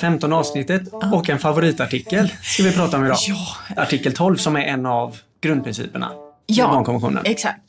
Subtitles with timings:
[0.00, 0.82] 15 avsnittet
[1.12, 3.16] och en favoritartikel ska vi prata om idag.
[3.28, 3.82] Ja.
[3.82, 6.10] Artikel 12 som är en av grundprinciperna
[6.46, 6.84] Ja,
[7.24, 7.60] exakt.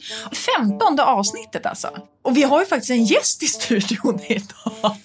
[0.56, 1.90] Femtonde avsnittet alltså.
[2.22, 4.96] Och vi har ju faktiskt en gäst i studion idag.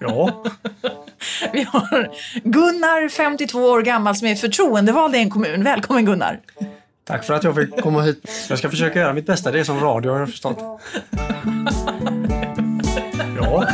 [0.00, 0.42] Ja.
[1.52, 2.10] Vi har
[2.44, 5.64] Gunnar, 52 år gammal, som är förtroendevald i en kommun.
[5.64, 6.40] Välkommen Gunnar!
[7.04, 8.46] Tack för att jag fick komma hit.
[8.48, 9.50] Jag ska försöka göra mitt bästa.
[9.50, 10.58] Det är som radio har jag förstått.
[13.36, 13.66] Ja.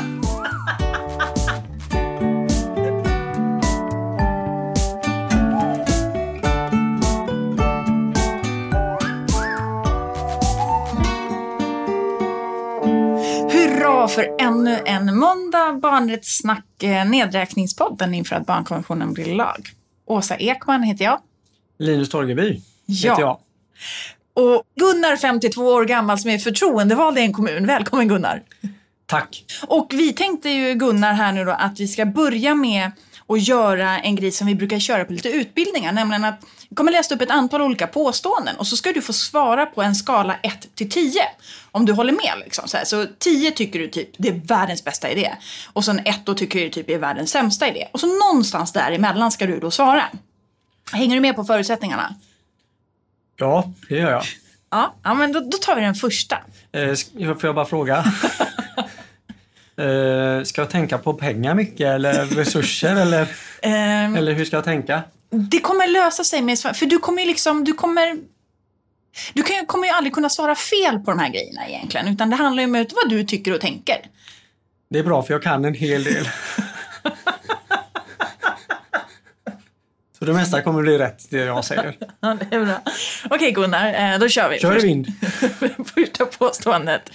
[14.16, 15.72] För ännu en måndag!
[15.72, 19.68] Barnrättssnack, eh, nedräkningspodden inför att barnkonventionen blir lag.
[20.07, 21.20] Åsa Ekman heter jag.
[21.79, 23.10] Linus Torgeby Ja.
[23.12, 23.38] heter jag.
[24.34, 27.66] Och Gunnar, 52 år gammal, som är förtroendevald i en kommun.
[27.66, 28.43] Välkommen Gunnar!
[29.07, 29.44] Tack.
[29.66, 32.91] Och vi tänkte ju Gunnar här nu då att vi ska börja med
[33.28, 35.92] att göra en grej som vi brukar köra på lite utbildningar.
[35.92, 39.12] Nämligen att vi kommer läsa upp ett antal olika påståenden och så ska du få
[39.12, 41.20] svara på en skala 1 till 10.
[41.77, 42.69] Om du håller med liksom.
[42.69, 42.84] Så, här.
[42.84, 45.36] så 10 tycker du typ det är världens bästa idé.
[45.72, 47.88] Och sen 1 då tycker du typ är världens sämsta idé.
[47.92, 50.04] Och så någonstans däremellan ska du då svara.
[50.92, 52.14] Hänger du med på förutsättningarna?
[53.36, 54.22] Ja, det gör jag.
[54.70, 56.38] Ja, ja men då, då tar vi den första.
[56.72, 56.94] Eh,
[57.34, 58.04] får jag bara fråga?
[59.78, 63.28] Eh, ska jag tänka på pengar mycket eller resurser eller,
[63.62, 65.02] Ehm, eller hur ska jag tänka?
[65.30, 68.16] Det kommer lösa sig med för du kommer liksom, du kommer
[69.34, 72.36] du kan, kommer ju aldrig kunna svara fel på de här grejerna egentligen, utan det
[72.36, 73.97] handlar ju om vad du tycker och tänker.
[74.91, 76.28] Det är bra för jag kan en hel del.
[80.19, 81.97] Så det mesta kommer bli rätt det jag säger.
[82.20, 82.81] Ja, det är bra.
[83.31, 84.59] Okej Gunnar, eh, då kör vi.
[84.59, 85.06] Kör i vind.
[85.94, 87.11] Första påståendet.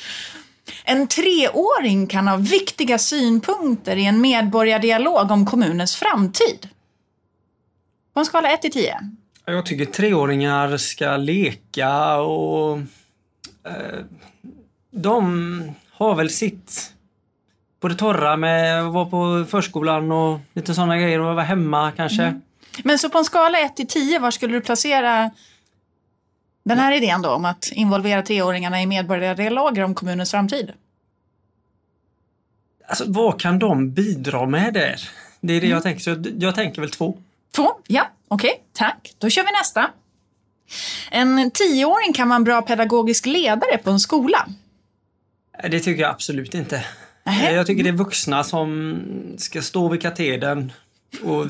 [0.84, 6.70] En treåring kan ha viktiga synpunkter i en medborgardialog om kommunens framtid.
[8.14, 9.00] På en skala 1 till 10.
[9.52, 12.78] Jag tycker treåringar ska leka och
[13.64, 14.00] eh,
[14.92, 16.94] de har väl sitt
[17.80, 21.92] på det torra med att vara på förskolan och lite sådana grejer och vara hemma
[21.92, 22.40] kanske.
[22.84, 25.32] Men så på en skala 1 till 10, var skulle du placera
[26.64, 30.72] den här idén då om att involvera treåringarna i medborgardialoger om kommunens framtid?
[32.88, 35.10] Alltså vad kan de bidra med där?
[35.42, 36.02] Det är det jag tänker.
[36.02, 37.18] Så jag tänker väl två.
[37.52, 37.72] Två?
[37.88, 39.16] Ja, okej, tack.
[39.18, 39.92] Då kör vi nästa.
[41.12, 44.48] En tioåring kan vara en bra pedagogisk ledare på en skola.
[45.70, 46.86] Det tycker jag absolut inte.
[47.26, 47.52] Nähä.
[47.52, 49.00] Jag tycker det är vuxna som
[49.38, 50.72] ska stå vid katedern
[51.24, 51.48] och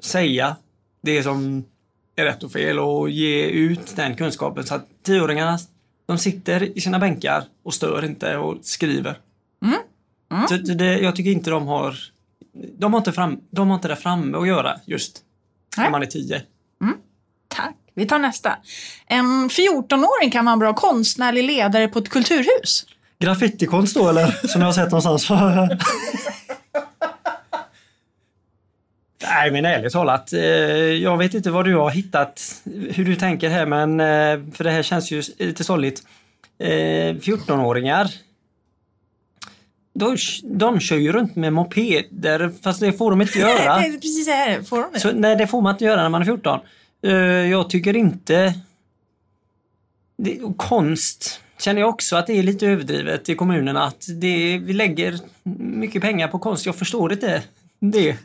[0.00, 0.56] säga
[1.02, 1.64] det som
[2.16, 5.58] är rätt och fel och ge ut den kunskapen så att tioåringarna
[6.06, 9.18] de sitter i sina bänkar och stör inte och skriver.
[9.64, 10.48] Mm.
[10.48, 11.96] Så det, jag tycker inte de har
[12.78, 15.22] de har inte, fram, de har inte det framme att göra just
[15.76, 16.42] när man är tio.
[17.48, 17.74] Tack.
[17.94, 18.58] Vi tar nästa.
[19.06, 22.86] En 14-åring kan vara en bra konstnärlig ledare på ett kulturhus.
[23.18, 24.46] Graffitikonst då eller?
[24.48, 25.30] Som jag har sett någonstans.
[29.22, 33.50] Nej men ärligt talat, eh, jag vet inte vad du har hittat, hur du tänker
[33.50, 36.02] här men eh, för det här känns ju lite stolligt.
[36.58, 38.10] Eh, 14-åringar,
[39.98, 43.76] de, de kör ju runt med mopeder fast det får de inte göra.
[43.76, 44.62] Nej, precis här.
[44.62, 45.00] Får de det?
[45.00, 46.60] Så, nej, det får man inte göra när man är 14.
[47.02, 47.12] Eh,
[47.50, 48.54] jag tycker inte...
[50.18, 53.84] Det, konst känner jag också att det är lite överdrivet i kommunerna.
[53.84, 55.18] Att det, vi lägger
[55.60, 56.66] mycket pengar på konst.
[56.66, 57.42] Jag förstår inte
[57.80, 58.16] det.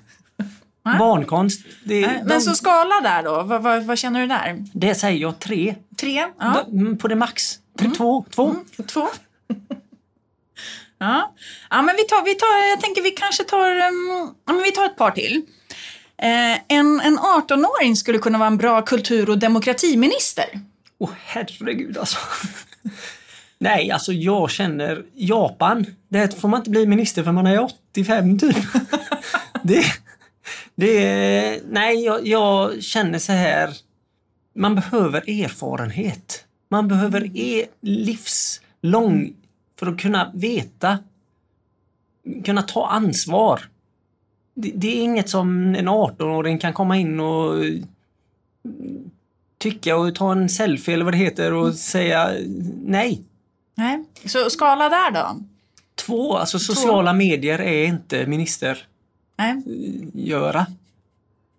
[0.85, 0.97] Nej.
[0.99, 3.43] Barnkonst, det, Nej, de, Men så skala där då.
[3.43, 4.65] Vad, vad, vad känner du där?
[4.73, 5.75] det säger jag tre.
[5.97, 6.25] Tre?
[6.39, 6.65] Ja.
[6.71, 7.59] Mm, På det max.
[7.79, 8.25] Tre, Två.
[8.29, 8.55] två.
[8.93, 9.07] Två
[11.01, 11.35] ja.
[11.69, 14.71] ja, men vi tar, vi tar, jag tänker vi kanske tar, um, ja, men vi
[14.71, 15.41] tar ett par till.
[16.17, 20.45] Eh, en, en 18-åring skulle kunna vara en bra kultur och demokratiminister.
[20.99, 22.17] Åh herregud alltså.
[23.57, 25.85] Nej, alltså jag känner Japan.
[26.09, 27.59] Det får man inte bli minister för man är
[27.93, 28.55] 85 typ.
[29.63, 29.85] det,
[30.75, 33.73] det, nej, jag, jag känner så här.
[34.55, 36.45] Man behöver erfarenhet.
[36.69, 39.33] Man behöver e livslång
[39.81, 40.99] för att kunna veta.
[42.45, 43.61] Kunna ta ansvar.
[44.53, 47.63] Det, det är inget som en 18-åring kan komma in och
[49.57, 52.31] tycka och ta en selfie eller vad det heter och säga
[52.85, 53.21] nej.
[53.75, 54.05] Nej.
[54.25, 55.39] Så skala där då?
[55.95, 58.87] Två, alltså sociala medier är inte minister
[59.37, 59.63] Nej.
[60.13, 60.67] göra.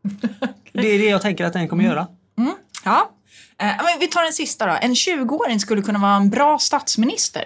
[0.72, 2.06] Det är det jag tänker att den kommer göra.
[2.38, 2.54] Mm.
[2.84, 3.10] Ja.
[3.58, 4.78] Eh, vi tar den sista då.
[4.80, 7.44] En 20-åring skulle kunna vara en bra statsminister.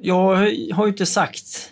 [0.00, 0.36] Jag
[0.74, 1.70] har ju inte sagt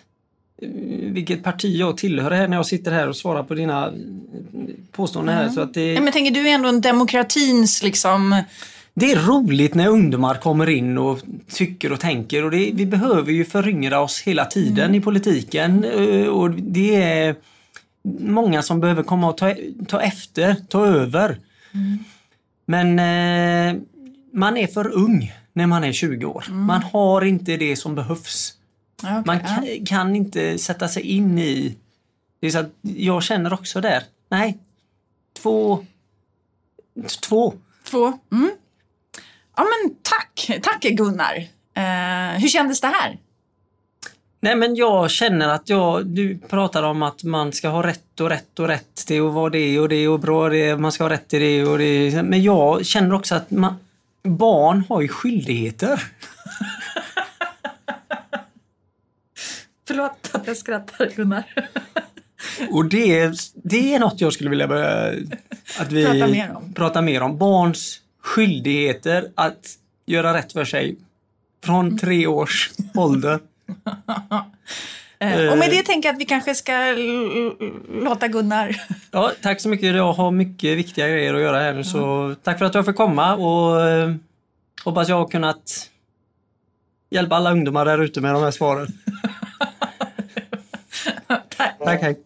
[1.01, 3.91] vilket parti jag tillhör här när jag sitter här och svarar på dina eh,
[4.91, 5.49] påståenden här.
[5.49, 8.43] Så att det, Ja, men tänker du är ändå en demokratins liksom...
[8.93, 11.19] det är roligt när ungdomar kommer in och
[11.53, 16.27] tycker och tänker och det, vi behöver ju föryngra oss hela tiden i politiken eh,
[16.27, 17.35] och det är
[18.19, 19.55] många som behöver komma och ta,
[19.87, 21.37] ta efter, ta över.
[22.65, 23.81] Men eh,
[24.33, 26.45] man är för ung när man är 20 år.
[26.49, 28.53] Man har inte det som behövs.
[29.03, 31.75] Okej, Man kan, kan inte sätta sig in i...
[32.39, 34.03] Det är så jag känner också där.
[34.29, 34.57] Nej.
[35.41, 35.85] Två...
[37.21, 37.53] Två.
[37.83, 38.19] Två.
[38.31, 38.51] Mm.
[39.55, 41.47] Ja men tack, tack Gunnar.
[41.73, 43.17] Eh, hur kändes det här?
[44.39, 46.05] Nej men jag känner att jag...
[46.05, 49.49] Du pratar om att man ska ha rätt och rätt och rätt till att vara
[49.49, 50.77] det och det och bra det.
[50.77, 52.23] Man ska ha rätt till det och det.
[52.23, 53.75] Men jag känner också att man,
[54.23, 56.03] barn har ju skyldigheter.
[59.87, 61.43] Förlåt att jag skrattar Gunnar.
[62.71, 63.31] Och det,
[63.63, 65.13] det är något jag skulle vilja börja
[65.79, 66.73] att vi Prata mer om.
[66.73, 67.37] pratar mer om.
[67.37, 69.67] Barns skyldigheter att
[70.05, 70.95] göra rätt för sig
[71.63, 71.97] från Mm.
[71.97, 73.39] tre års ålder.
[75.23, 76.73] Eh, och med det tänker jag att vi kanske ska
[78.03, 78.75] låta Gunnar...
[79.11, 79.95] Ja, tack så mycket.
[79.95, 82.95] Jag har mycket viktiga grejer att göra här nu så tack för att jag fick
[82.95, 84.13] komma och eh,
[84.83, 85.89] hoppas jag har kunnat
[87.09, 88.87] hjälpa alla ungdomar där ute med de här svaren.
[91.57, 91.79] Tack.
[91.85, 92.17] Tack, hej.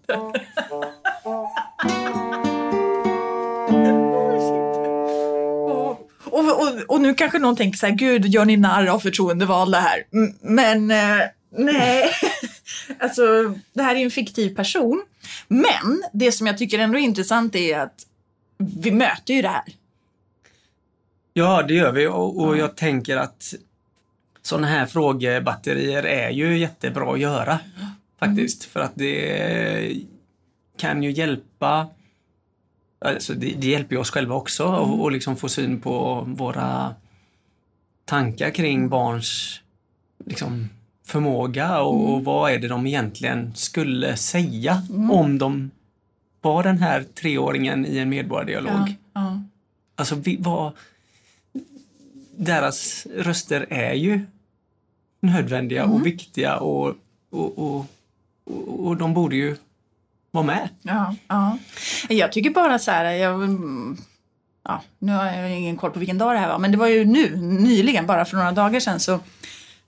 [5.70, 5.90] Och,
[6.26, 9.80] och, och, och nu kanske någon tänker så här, gud, gör ni narr av förtroendevalda
[9.80, 10.04] här?
[10.14, 11.26] M- Men eh,
[11.58, 12.10] nej,
[13.00, 15.06] alltså det här är en fiktiv person.
[15.48, 18.08] Men det som jag tycker ändå är intressant är att
[18.58, 19.64] vi möter ju det här.
[21.34, 23.54] Ja, det gör vi och, och jag tänker att
[24.42, 27.60] sådana här frågebatterier är ju jättebra att göra
[28.20, 28.64] faktiskt.
[28.64, 30.02] För att det
[30.78, 31.88] kan ju hjälpa
[33.00, 36.96] Alltså det, det hjälper ju oss själva också och, och liksom få syn på våra
[38.06, 39.62] tankar kring barns
[40.26, 40.70] liksom,
[41.08, 45.72] förmåga och, och vad är det de egentligen skulle säga om de
[46.42, 48.96] var den här treåringen i en medborgardialog.
[49.14, 49.42] ja.
[49.96, 50.72] Alltså vi, vad...
[52.40, 54.26] Deras röster är ju
[55.20, 56.96] nödvändiga och viktiga och,
[57.30, 57.86] och, och,
[58.46, 59.56] och, och de borde ju
[60.32, 60.70] vara med.
[60.82, 61.58] Ja, ja.
[62.10, 63.98] Jag tycker bara så här, jag, mm,
[64.64, 66.88] ja, nu har jag ingen koll på vilken dag det här var, men det var
[66.88, 69.20] ju nu, nyligen, bara för några dagar sedan, så,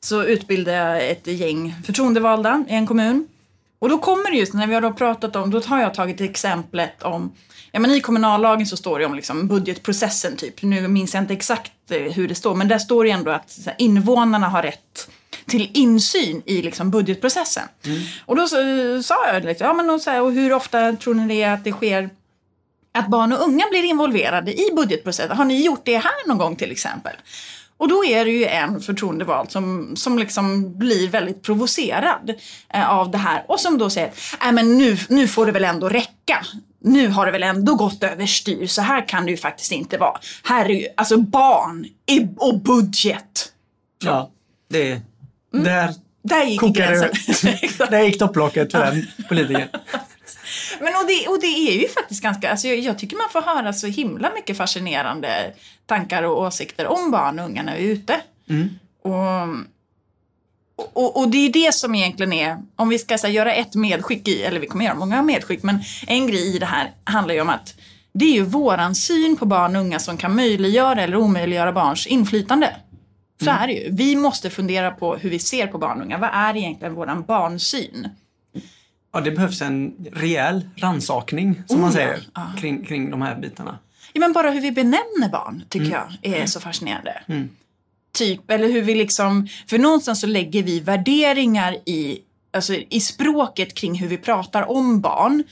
[0.02, 3.28] så utbildade jag ett gäng förtroendevalda i en kommun.
[3.80, 6.22] Och då kommer det just, när vi har då pratat om, då har jag tagit
[6.22, 7.32] exemplet om,
[7.72, 11.34] ja men i kommunallagen så står det om liksom budgetprocessen typ, nu minns jag inte
[11.34, 15.10] exakt eh, hur det står, men där står det ändå att invånarna har rätt
[15.48, 17.68] till insyn i liksom budgetprocessen.
[18.26, 18.56] Och då så,
[19.04, 21.54] sa jag liksom, ja men och, så här, och hur ofta tror ni det är
[21.54, 22.10] att det sker
[22.92, 25.38] att barn och unga blir involverade i budgetprocessen?
[25.38, 27.16] Har ni gjort det här någon gång till exempel?
[27.80, 32.34] Och då är det ju en förtroendevald som, som liksom blir väldigt provocerad
[32.74, 34.12] eh, av det här och som då säger
[34.52, 36.46] men nu, nu får det väl ändå räcka.
[36.82, 40.20] Nu har det väl ändå gått överstyr, så här kan det ju faktiskt inte vara.
[40.44, 43.52] Här är ju, alltså barn i, och budget.
[44.04, 44.30] Ja,
[44.70, 45.02] det...
[45.52, 45.94] Där
[46.24, 47.52] Där gick kokade gränsen.
[47.78, 47.90] det.
[47.90, 49.68] Där gick topplocket för den politikern.
[50.80, 53.42] Men och det, och det är ju faktiskt ganska, alltså jag, jag tycker man får
[53.42, 55.54] höra så himla mycket fascinerande
[55.86, 58.22] tankar och åsikter om barn och unga när vi är ute.
[59.04, 63.76] Och, och, och det är det som egentligen är, om vi ska här, göra ett
[63.76, 67.36] medskick i, eller vi kommer göra många medskick, men en grej i det här handlar
[67.36, 67.76] ju om att
[68.14, 72.08] det är ju våran syn på barn och unga som kan möjliggöra eller omöjliggöra barns
[72.08, 72.76] inflytande.
[73.44, 73.90] Så är det ju.
[73.92, 76.18] Vi måste fundera på hur vi ser på barn och unga.
[76.18, 78.08] Vad är egentligen våran barnsyn?
[79.12, 82.06] Ja, det behövs en rejäl rannsakning, som man Oh, ja.
[82.08, 82.24] säger,
[82.58, 83.80] kring, kring de här bitarna.
[84.14, 87.22] Ja, men bara hur vi benämner barn tycker jag är så fascinerande.
[88.14, 92.20] Typ, eller hur vi liksom, för någonstans så lägger vi värderingar i,
[92.54, 95.44] alltså, i språket kring hur vi pratar om barn.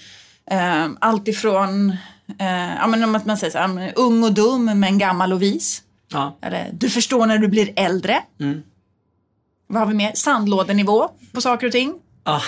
[0.52, 1.96] Uh, allt ifrån,
[2.80, 5.84] ja men om att man säger så här, ung och dum men gammal och vis.
[6.12, 8.24] Ja, Eller du förstår när du blir äldre.
[9.68, 10.12] Vad har vi mer?
[10.16, 11.94] Sandlådenivå på saker och ting.
[12.24, 12.42] ja.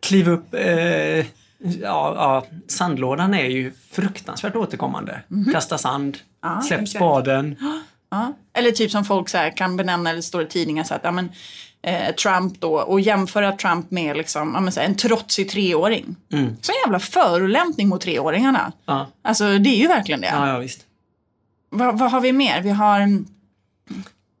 [0.00, 0.54] Kliv upp.
[0.54, 1.26] Eh,
[1.58, 5.20] ja, ja, sandlådan är ju fruktansvärt återkommande.
[5.52, 7.56] Kasta sand, Ja, släpp spaden.
[8.10, 8.32] Ja.
[8.52, 11.28] Eller typ som folk så kan benämna, eller står i tidningar så att, ja men
[11.82, 16.16] eh, Trump då, och jämföra Trump med liksom, ja, men så här, en trotsig treåring.
[16.30, 16.36] Så
[16.72, 18.72] en jävla förolämpning mot treåringarna.
[18.86, 20.26] Ja, Alltså det är ju verkligen det.
[20.26, 20.80] ja, ja visst.
[21.70, 22.62] Vad, vad har vi mer?
[22.62, 23.00] Vi har,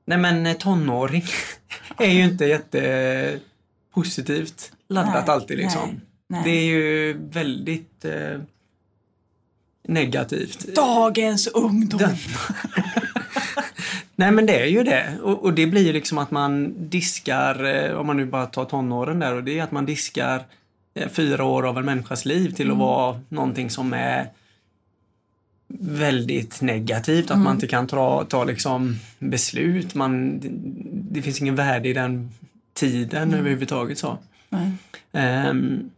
[0.06, 1.24] Nej men eh, tonåring
[1.98, 6.00] är ju inte jättepositivt laddat Nej, alltid liksom.
[6.28, 6.40] nej.
[6.44, 8.40] Det är ju väldigt eh,
[9.88, 10.74] negativt.
[10.74, 11.98] Dagens ungdom.
[11.98, 12.16] Den-
[14.16, 15.18] Nej men det är ju det.
[15.22, 18.64] Och, och det blir ju liksom att man diskar, eh, om man nu bara tar
[18.64, 20.42] tonåren där, och det är att man diskar
[20.94, 24.26] eh, fyra år av en människas liv till att vara någonting som är
[25.80, 27.30] väldigt negativt.
[27.30, 29.94] Att man inte kan ta, ta liksom beslut.
[29.94, 30.48] Man, det,
[31.14, 32.30] det finns ingen värde i den
[32.74, 33.98] tiden överhuvudtaget.
[33.98, 34.18] så.
[35.12, 35.90] Ehm,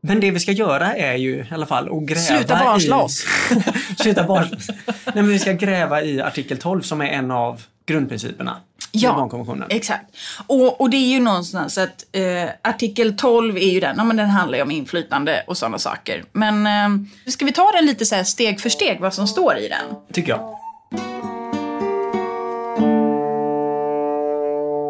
[0.00, 2.64] men det vi ska göra är ju i alla fall att gräva Sluta i...
[2.64, 3.24] barnslåss.
[3.98, 4.68] Sluta barnslåss.
[4.86, 8.56] Nej, men vi ska gräva i artikel 12 som är en av grundprinciperna
[8.92, 9.10] Ja.
[9.10, 9.66] i barnkonventionen.
[9.70, 10.04] Exakt.
[10.46, 14.16] Och, och det är ju någonstans att eh, artikel 12 är ju den, ja, men
[14.16, 16.24] den handlar ju om inflytande och sådana saker.
[16.32, 19.68] Men eh, ska vi ta den lite så steg för steg, vad som står i
[19.68, 19.96] den?
[20.12, 20.54] Tycker jag.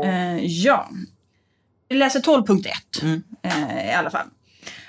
[0.04, 0.88] Eh, ja.
[1.88, 4.26] Vi läser 12.1 eh, i alla fall.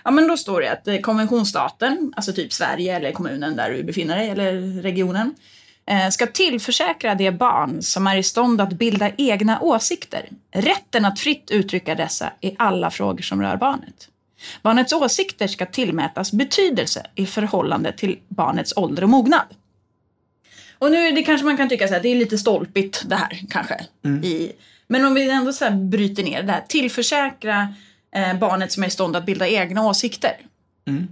[0.03, 3.83] Ja, men då står det att eh, konventionsstaten, alltså typ Sverige eller kommunen där du
[3.83, 5.35] befinner dig, eller regionen,
[5.85, 11.19] eh, ska tillförsäkra det barn som är i stånd att bilda egna åsikter rätten att
[11.19, 14.09] fritt uttrycka dessa i alla frågor som rör barnet.
[14.61, 19.45] Barnets åsikter ska tillmätas betydelse i förhållande till barnets ålder och mognad.
[20.79, 23.39] Och nu det kanske man kan tycka så här, det är lite stolpigt det här
[23.49, 23.85] kanske.
[24.23, 24.51] I,
[24.89, 27.73] men om vi ändå så här bryter ner det här, tillförsäkra
[28.15, 30.37] eh, barnet som är i stånd att bilda egna åsikter.
[30.87, 31.07] Mm.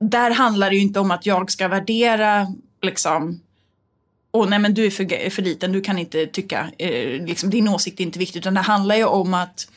[0.00, 2.46] Där handlar det ju inte om att jag ska värdera
[2.82, 3.40] liksom
[4.32, 7.68] Åh nej men du är för, för liten, du kan inte tycka, eh, liksom, din
[7.68, 8.40] åsikt är inte viktig.
[8.40, 9.68] Utan det handlar ju om att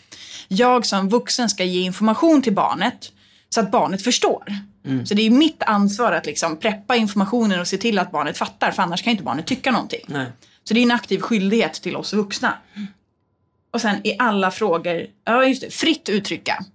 [0.47, 3.11] jag som vuxen ska ge information till barnet
[3.49, 4.43] så att barnet förstår.
[5.05, 8.71] Så det är mitt ansvar att liksom preppa informationen och se till att barnet fattar,
[8.71, 10.05] för annars kan inte barnet tycka någonting.
[10.07, 10.27] Nej.
[10.63, 12.57] Så det är en aktiv skyldighet till oss vuxna.
[13.71, 16.65] Och sen i alla frågor, ja just det, fritt uttrycka.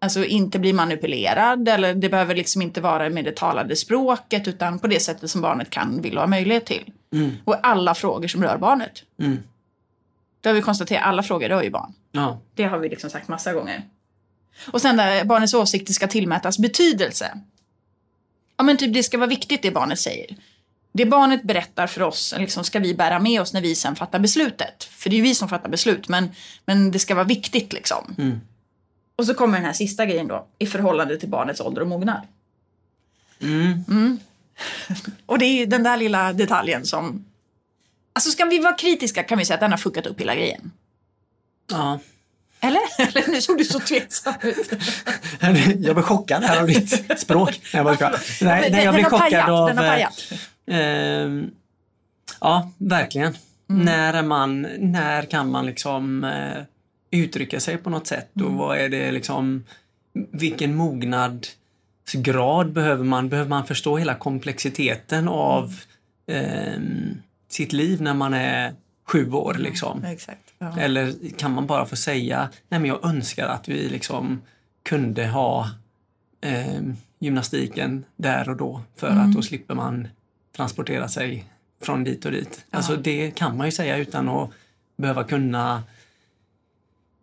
[0.00, 4.78] Alltså inte bli manipulerad eller det behöver liksom inte vara med det talade språket utan
[4.78, 6.92] på det sättet som barnet kan, vill och har möjlighet till.
[7.12, 7.30] Mm.
[7.44, 9.02] Och alla frågor som rör barnet.
[9.20, 9.38] Mm.
[10.40, 11.92] Det har vi konstaterat, alla frågor rör ju barn.
[12.12, 12.40] Ja.
[12.54, 13.82] Det har vi liksom sagt massa gånger.
[14.66, 17.38] Och sen där barnets åsikter ska tillmätas betydelse.
[18.56, 20.36] Ja men typ det ska vara viktigt det barnet säger.
[20.92, 24.18] Det barnet berättar för oss liksom ska vi bära med oss när vi sen fattar
[24.18, 24.84] beslutet.
[24.84, 26.30] För det är ju vi som fattar beslut men,
[26.64, 28.14] men det ska vara viktigt liksom.
[28.18, 28.40] Mm.
[29.16, 32.22] Och så kommer den här sista grejen då i förhållande till barnets ålder och mognad.
[33.40, 34.18] Mm.
[35.26, 37.24] Och det är den där lilla detaljen som...
[38.12, 40.72] Alltså ska vi vara kritiska kan vi säga att den har fuckat upp hela grejen.
[41.70, 41.98] ja.
[42.60, 42.80] Eller?
[42.98, 44.70] Eller nu såg du så tveksam ut.
[45.40, 47.48] Jag blev chockad här av ditt språk.
[47.50, 49.68] Nej, jag bara nej, nej, jag blev chockad pajat, av...
[49.68, 50.32] Den har eh, pajat.
[50.68, 51.50] Ehm,
[52.40, 53.34] ja, verkligen.
[53.70, 53.84] Mm.
[53.84, 56.62] När, är man, när kan man liksom eh,
[57.10, 58.56] uttrycka sig på något sätt och Mm.
[58.56, 59.64] vad är det liksom,
[60.32, 63.28] vilken mognadsgrad behöver man?
[63.28, 65.74] Behöver man förstå hela komplexiteten av
[66.26, 68.74] ehm, sitt liv när man är
[69.06, 70.04] sju år liksom?
[70.04, 70.52] Exakt.
[70.58, 70.78] Ja.
[70.78, 74.42] Eller kan man bara få säga, nej men jag önskar att vi liksom
[74.82, 75.70] kunde ha
[76.40, 76.82] eh,
[77.18, 80.08] gymnastiken där och då för att då slipper man
[80.58, 81.44] transportera sig
[81.82, 82.64] från dit och dit.
[82.70, 84.50] Alltså det kan man ju säga utan att
[84.96, 85.82] behöva kunna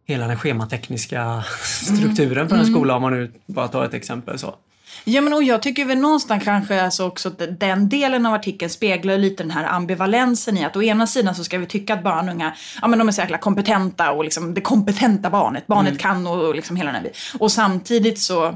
[0.05, 4.55] hela den schematekniska strukturen för en skola om man nu bara tar ett exempel så.
[5.03, 8.69] Ja, men och jag tycker väl någonstans kanske alltså också att den delen av artikeln
[8.69, 12.03] speglar lite den här ambivalensen i att å ena sidan så ska vi tycka att
[12.03, 15.67] barn och unga, ja men de är så jäkla kompetenta och liksom det kompetenta barnet,
[15.67, 17.11] barnet kan och liksom hela den här.
[17.39, 18.55] Och samtidigt så,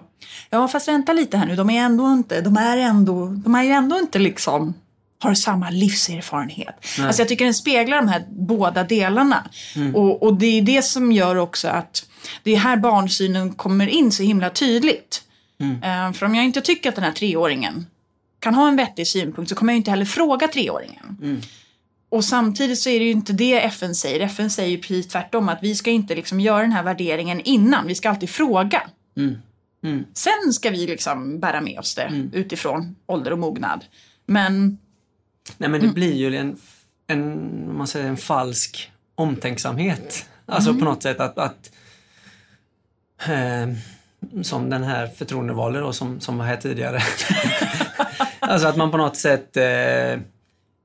[0.50, 3.64] ja fast vänta lite här nu, de är ändå inte, de är ändå, de är
[3.64, 4.74] ju ändå inte liksom
[5.22, 6.86] har samma livserfarenhet.
[7.02, 9.50] Alltså jag tycker den speglar de här båda delarna.
[9.96, 12.06] Och, och det är det som gör också att
[12.44, 15.22] det är här barnsynen kommer in så himla tydligt.
[15.84, 17.86] Eh, För om jag inte tycker att den här treåringen
[18.40, 21.42] kan ha en vettig synpunkt så kommer jag inte heller fråga treåringen.
[22.10, 24.20] Och samtidigt så är det ju inte det FN säger.
[24.20, 27.88] FN säger ju precis tvärtom att vi ska inte liksom göra den här värderingen innan.
[27.88, 28.90] Vi ska alltid fråga.
[29.84, 30.06] Mm.
[30.14, 33.86] Sen ska vi liksom bära med oss det utifrån ålder och mognad.
[34.26, 34.78] Men
[35.58, 36.58] Nej men det blir ju en,
[37.08, 40.26] en, man säger en falsk omtänksamhet.
[40.46, 41.72] Alltså på något sätt att, att
[43.28, 43.68] eh,
[44.42, 47.00] som den här förtroendevalde då som, som var här tidigare.
[48.40, 50.22] alltså att man på något sätt eh,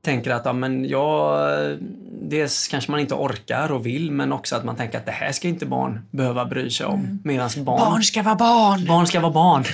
[0.05, 1.79] tänker att ja, men jag,
[2.23, 5.33] dels kanske man inte orkar och vill men också att man tänker att det här
[5.33, 7.21] ska inte barn behöva bry sig om.
[7.25, 8.87] Medan barn, barn ska vara barn.
[8.87, 9.65] barn ska vara barn.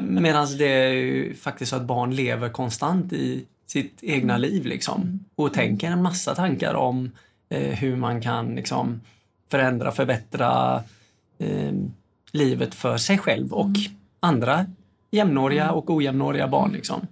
[0.00, 5.24] Medan det är ju faktiskt så att barn lever konstant i sitt egna liv liksom.
[5.34, 7.10] Och tänker en massa tankar om
[7.48, 9.00] eh, hur man kan liksom
[9.50, 10.82] förändra, förbättra
[11.38, 11.72] eh,
[12.36, 13.70] livet för sig själv och
[14.20, 14.66] andra
[15.10, 16.72] jämnåriga och ojämnåriga barn.
[16.72, 17.06] Liksom.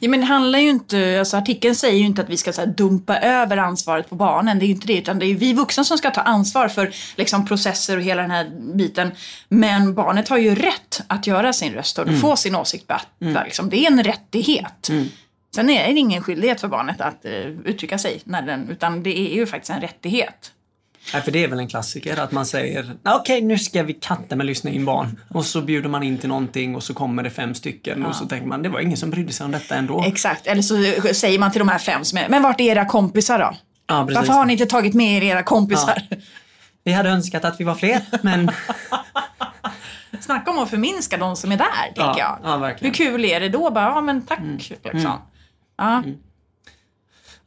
[0.00, 2.60] Ja, men det handlar ju inte, alltså artikeln säger ju inte att vi ska så
[2.60, 4.58] här, dumpa över ansvaret på barnen.
[4.58, 6.92] Det är ju inte det, utan det är vi vuxna som ska ta ansvar för
[7.16, 9.10] liksom, processer och hela den här biten.
[9.48, 13.44] Men barnet har ju rätt att göra sin röst och få sin åsikt beaktad.
[13.44, 13.70] Liksom.
[13.70, 14.90] Det är en rättighet.
[15.54, 19.18] Sen är det ingen skyldighet för barnet att uh, uttrycka sig, när den, utan det
[19.18, 20.52] är ju faktiskt en rättighet.
[21.12, 24.36] Nej, för det är väl en klassiker att man säger okej nu ska vi katta
[24.36, 25.20] med lyssna in barn.
[25.30, 28.26] Och så bjuder man in till någonting och så kommer det fem stycken och så
[28.26, 30.04] tänker man det var ingen som brydde sig om detta ändå.
[30.06, 30.74] Exakt, eller så
[31.14, 33.54] säger man till de här fem som är, men vart är era kompisar då?
[33.86, 34.16] Ja, precis.
[34.16, 36.02] Varför har ni inte tagit med er era kompisar?
[36.84, 38.50] Vi hade önskat att vi var fler men
[40.20, 42.62] Snacka om att förminska de som är där, tänker Ja, jag.
[42.62, 42.74] ja.
[42.80, 43.70] Hur kul är det då?
[43.70, 44.40] Bara, ja men tack.
[44.68, 45.18] Liksom.
[45.78, 46.02] Ja.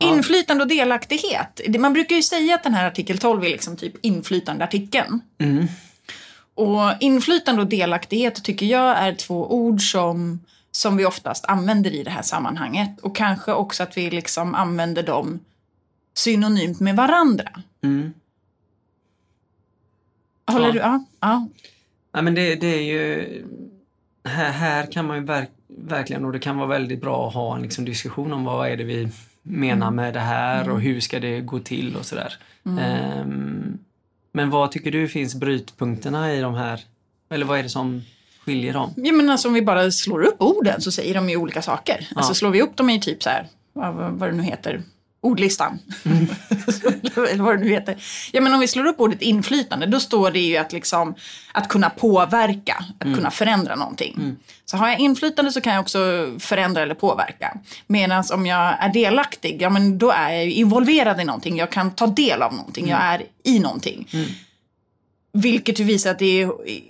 [0.03, 1.62] Inflytande och delaktighet.
[1.79, 5.22] Man brukar ju säga att den här artikel 12 är liksom typ inflytandeartikeln.
[6.55, 10.39] Och inflytande och delaktighet tycker jag är två ord som,
[10.72, 13.00] som vi oftast använder i det här sammanhanget.
[13.01, 15.39] Och kanske också att vi liksom använder dem
[16.13, 17.62] synonymt med varandra.
[17.83, 18.13] Mm.
[20.51, 20.72] Håller Ja.
[20.74, 20.79] du?
[20.79, 21.03] Ja.
[21.19, 21.48] ja.
[22.13, 23.43] Nej, men det, det är ju...
[24.25, 27.55] Här, här kan man ju verk, verkligen, och det kan vara väldigt bra att ha
[27.55, 29.10] en liksom, diskussion om vad är det vi
[29.44, 32.38] menar med det här och hur ska det gå till och sådär.
[32.80, 33.78] Ehm,
[34.32, 36.80] men vad tycker du finns brytpunkterna i de här?
[37.30, 38.02] Eller vad är det som
[38.46, 38.94] skiljer dem?
[38.96, 42.08] Ja men alltså om vi bara slår upp orden så säger de ju olika saker.
[42.16, 44.82] Alltså slår vi upp dem i typ så här, vad, vad vad det nu heter,
[45.24, 45.80] ordlistan.
[47.15, 48.03] Eller vad det nu heter.
[48.32, 51.15] Ja men om vi slår upp ordet inflytande då står det ju att liksom
[51.51, 54.36] att kunna påverka, att kunna förändra någonting.
[54.65, 57.58] Så har jag inflytande så kan jag också förändra eller påverka.
[57.88, 61.58] Medan om jag är delaktig, ja men då är jag involverad i någonting.
[61.58, 64.10] Jag kan ta del av någonting, jag är i någonting.
[65.34, 66.48] Vilket ju visar att det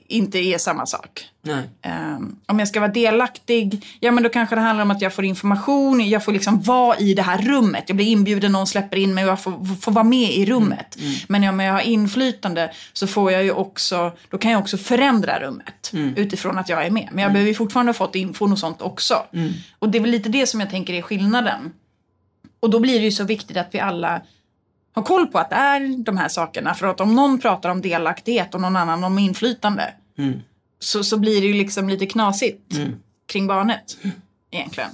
[0.07, 1.27] inte är samma sak.
[1.47, 5.13] Um, om jag ska vara delaktig, ja men då kanske det handlar om att jag
[5.13, 7.83] får information, jag får liksom vara i det här rummet.
[7.87, 10.97] Jag blir inbjuden, någon släpper in mig och jag får, får vara med i rummet.
[11.27, 15.39] Men om jag har inflytande så får jag ju också, då kan jag också förändra
[15.39, 17.09] rummet utifrån att jag är med.
[17.11, 19.15] Men jag behöver ju fortfarande ha fått infon och sånt också.
[19.79, 21.71] Och det är väl lite det som jag tänker är skillnaden.
[22.59, 24.21] Och då blir det ju så viktigt att vi alla
[24.95, 26.73] har koll på att det är de här sakerna.
[26.73, 29.93] För att om någon pratar om delaktighet och någon annan om inflytande
[30.83, 32.75] så, så blir det ju liksom lite knasigt
[33.25, 33.97] kring barnet
[34.51, 34.89] egentligen.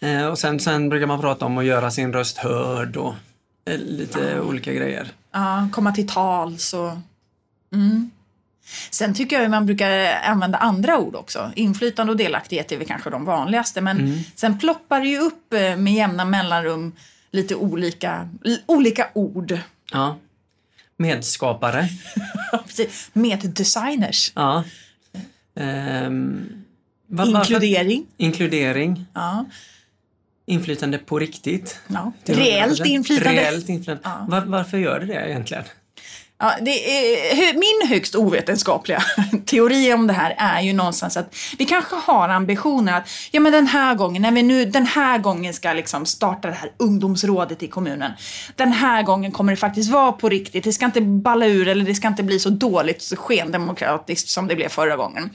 [0.00, 3.14] Eh, och sen, sen brukar man prata om att göra sin röst hörd och
[3.64, 5.12] eh, lite olika grejer.
[5.32, 6.92] Ja, komma till tals och...
[7.72, 8.10] Mm.
[8.90, 11.52] Sen tycker jag att man brukar använda andra ord också.
[11.56, 13.80] Inflytande och delaktighet är väl kanske de vanligaste.
[13.80, 16.92] Men sen ploppar det ju upp eh, med jämna mellanrum
[17.30, 18.28] lite olika,
[18.66, 19.58] olika ord.
[19.92, 20.16] Ja.
[20.98, 21.88] Medskapare.
[22.66, 23.10] Precis.
[23.12, 24.32] Med designers.
[24.34, 24.64] Ja.
[25.56, 26.48] Ehm,
[27.06, 28.06] va- varför- Inkludering.
[28.16, 29.06] Inkludering.
[29.14, 29.44] Ja.
[30.46, 31.80] Inflytande på riktigt.
[31.88, 32.12] Ja.
[32.24, 32.86] Reellt 100%.
[32.86, 33.40] inflytande.
[33.40, 34.00] Reellt inflytande.
[34.04, 34.26] Ja.
[34.28, 35.64] Var, varför gör det det egentligen?
[36.38, 39.02] Ja, det är, min högst ovetenskapliga
[39.46, 43.52] teori om det här är ju någonstans att vi kanske har ambitioner att ja men
[43.52, 47.62] den här gången, när vi nu den här gången ska liksom starta det här ungdomsrådet
[47.62, 48.12] i kommunen.
[48.56, 50.64] Den här gången kommer det faktiskt vara på riktigt.
[50.64, 54.48] Det ska inte balla ur eller det ska inte bli så dåligt så skendemokratiskt som
[54.48, 55.30] det blev förra gången.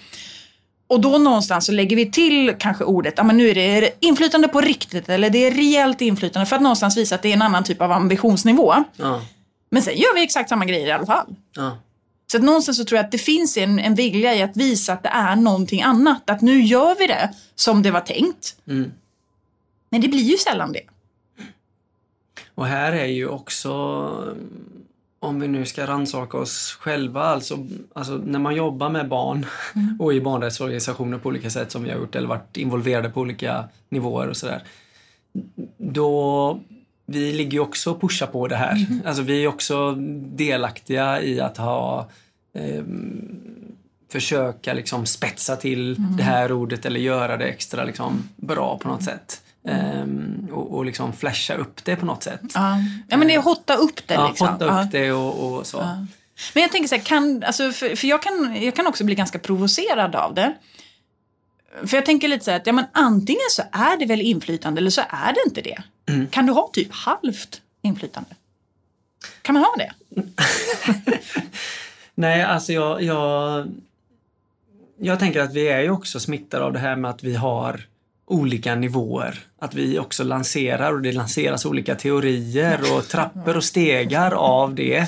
[0.87, 4.47] Och då någonstans så lägger vi till kanske ordet, ja men nu är det inflytande
[4.47, 7.41] på riktigt eller det är rejält inflytande för att någonstans visa att det är en
[7.41, 8.73] annan typ av ambitionsnivå.
[8.95, 9.21] Ja.
[9.71, 11.35] Men sen gör vi exakt samma grejer i alla fall.
[11.55, 11.77] Ja.
[12.31, 14.93] Så att någonstans så tror jag att det finns en, en vilja i att visa
[14.93, 16.29] att det är någonting annat.
[16.29, 18.55] Att nu gör vi det som det var tänkt.
[18.67, 18.91] Mm.
[19.89, 20.81] Men det blir ju sällan det.
[22.55, 23.71] Och här är ju också,
[25.19, 29.45] om vi nu ska rannsaka oss själva, alltså, alltså när man jobbar med barn
[29.99, 33.69] och i barnrättsorganisationer på olika sätt som vi har gjort eller varit involverade på olika
[33.89, 34.63] nivåer och sådär.
[35.77, 36.59] Då,
[37.11, 38.85] vi ligger ju också och pushar på det här.
[39.05, 39.91] Alltså vi är också
[40.35, 42.09] delaktiga i att ha
[42.55, 43.71] ehm,
[44.11, 49.03] försöka liksom spetsa till det här ordet eller göra det extra liksom bra på något
[49.03, 49.41] sätt.
[49.67, 52.41] Ehm, och, och liksom flasha upp det på något sätt.
[52.53, 52.75] Ja,
[53.09, 54.47] ja men det är hotta upp det Ja, liksom.
[54.47, 54.83] hotta Ja.
[54.83, 55.77] upp det och, och så.
[56.53, 59.15] Men jag tänker så här, kan, alltså, för, för jag, kan, jag kan också bli
[59.15, 60.53] ganska provocerad av det.
[61.85, 64.81] För jag tänker lite så här att ja, men antingen så är det väl inflytande
[64.81, 65.83] eller så är det inte det.
[66.09, 66.27] Mm.
[66.27, 68.29] Kan du ha typ halvt inflytande?
[69.41, 69.93] Kan man ha det?
[72.15, 73.67] Nej, alltså jag, jag...
[75.03, 77.85] Jag tänker att vi är ju också smittade av det här med att vi har
[78.25, 79.39] olika nivåer.
[79.59, 85.07] Att vi också lanserar och det lanseras olika teorier och trappor och stegar av det.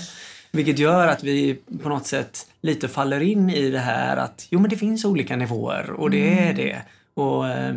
[0.51, 4.59] Vilket gör att vi på något sätt lite faller in i det här att jo
[4.59, 6.81] men det finns olika nivåer och det är det.
[7.13, 7.75] Och, eh,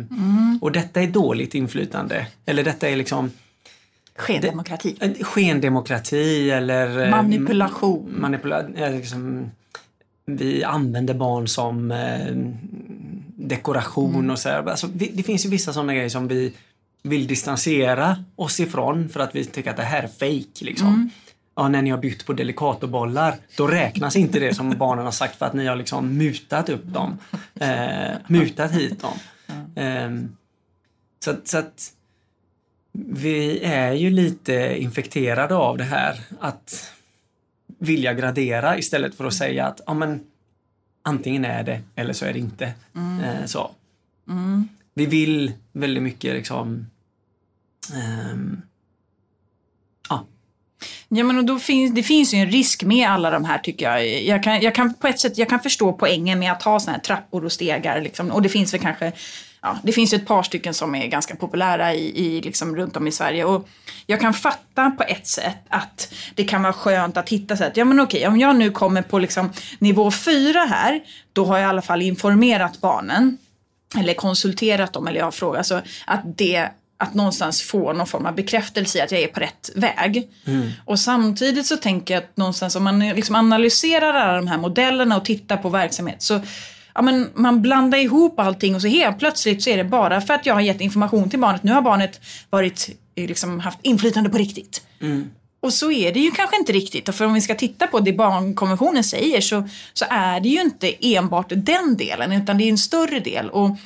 [0.61, 2.27] och detta är dåligt inflytande.
[2.45, 3.31] Eller detta är liksom
[4.15, 4.95] Skendemokrati.
[4.99, 8.15] en skendemokrati eller eh, Manipulation.
[8.19, 9.51] manipula eh, liksom,
[10.25, 12.35] vi använder barn som eh,
[13.35, 14.69] dekoration och så här.
[14.69, 16.53] Alltså, vi, det finns ju vissa sådana grejer som vi
[17.03, 21.09] vill distansera oss ifrån för att vi tycker att det här är fake liksom.
[21.59, 25.35] Ja, när ni har bytt på Delicatobollar, då räknas inte det som barnen har sagt
[25.35, 27.17] för att ni har liksom mutat upp dem.
[27.55, 29.17] Eh, mutat hit dem.
[29.75, 30.37] Ehm,
[31.19, 31.93] så, så att
[32.91, 36.93] vi är ju lite infekterade av det här att
[37.79, 40.23] vilja gradera istället för att säga att ja, men,
[41.01, 42.73] antingen är det eller så är det inte.
[42.95, 43.71] Eh, så.
[44.93, 46.87] Vi vill väldigt mycket liksom
[50.09, 50.25] ja,
[51.09, 53.91] Ja, men och då finns, det finns ju en risk med alla de här tycker
[53.91, 54.23] jag.
[54.23, 56.91] Jag kan, jag kan på ett sätt jag kan förstå poängen med att ha såna
[56.91, 58.01] här trappor och stegar.
[58.01, 58.31] Liksom.
[58.31, 59.11] Och det finns väl kanske,
[59.61, 62.97] ja, det finns ju ett par stycken som är ganska populära i, i, liksom, runt
[62.97, 63.45] om i Sverige.
[63.45, 63.67] Och
[64.05, 67.77] jag kan fatta på ett sätt att det kan vara skönt att hitta så att,
[67.77, 71.01] ja men okej, om jag nu kommer på liksom, nivå fyra här,
[71.33, 73.37] då har jag i alla fall informerat barnen
[73.95, 75.57] eller konsulterat dem eller jag har frågat.
[75.57, 79.39] Alltså att det att någonstans få någon form av bekräftelse i att jag är på
[79.39, 80.29] rätt väg.
[80.85, 85.17] Och samtidigt så tänker jag att någonstans om man liksom analyserar alla de här modellerna
[85.17, 86.41] och tittar på verksamhet så
[86.95, 90.33] ja, men man blandar ihop allting och så helt plötsligt så är det bara för
[90.33, 91.63] att jag har gett information till barnet.
[91.63, 94.81] Nu har barnet varit, eh, liksom, haft inflytande på riktigt.
[95.59, 97.15] Och så är det ju kanske inte riktigt.
[97.15, 101.15] För om vi ska titta på det barnkonventionen säger så, så är det ju inte
[101.15, 103.49] enbart den delen utan det är en större del.
[103.49, 103.77] Och,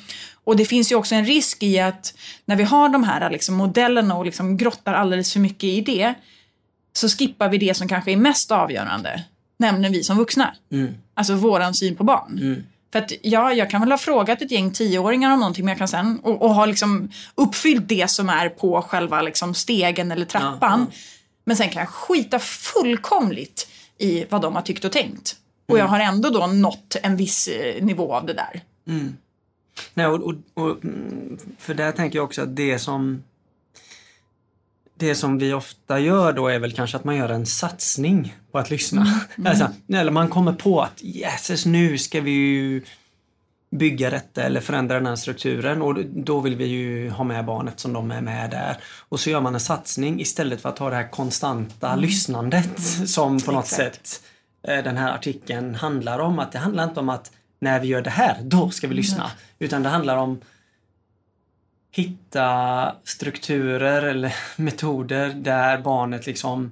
[0.44, 3.54] och det finns ju också en risk i att när vi har de här liksom,
[3.54, 6.14] modellerna och liksom grottar alldeles för mycket i det
[6.92, 9.22] så skippar vi det som kanske är mest avgörande.
[9.58, 10.54] Nämligen vi som vuxna.
[11.14, 12.38] Alltså våran syn på barn.
[12.92, 15.78] För att ja, jag kan väl ha frågat ett gäng tioåringar om någonting men jag
[15.78, 20.24] kan sen, och, och ha liksom uppfyllt det som är på själva liksom stegen eller
[20.26, 20.86] trappan.
[21.44, 25.36] Men sen kan jag skita fullkomligt i vad de har tyckt och tänkt.
[25.68, 28.60] Och jag har ändå då nått en viss eh, nivå av det där.
[29.94, 33.22] Nej, och, och, och, mm, för där tänker jag också att det som
[34.94, 38.58] det som vi ofta gör då är väl kanske att man gör en satsning på
[38.58, 39.20] att lyssna.
[39.44, 42.82] Alltså, eller man kommer på att yes, nu ska vi ju
[43.70, 47.80] bygga detta eller förändra den här strukturen och då vill vi ju ha med barnet
[47.80, 48.76] som de är med där.
[49.08, 53.40] Och så gör man en satsning istället för att ha det här konstanta lyssnandet som
[53.40, 54.06] på något Exakt.
[54.06, 54.22] sätt
[54.68, 56.38] eh, den här artikeln handlar om.
[56.38, 57.30] Att det handlar inte om att
[57.62, 59.30] när vi gör det här, då ska vi lyssna.
[59.58, 60.40] Utan det handlar om
[61.90, 66.70] hitta strukturer eller metoder där barnet liksom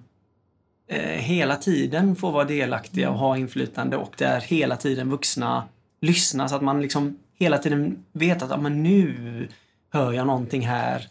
[0.88, 5.68] eh, hela tiden får vara delaktiga och ha inflytande och där hela tiden vuxna
[6.00, 6.48] lyssnar.
[6.48, 9.48] Så att man liksom hela tiden vet att ja, men nu
[9.92, 11.09] hör jag någonting här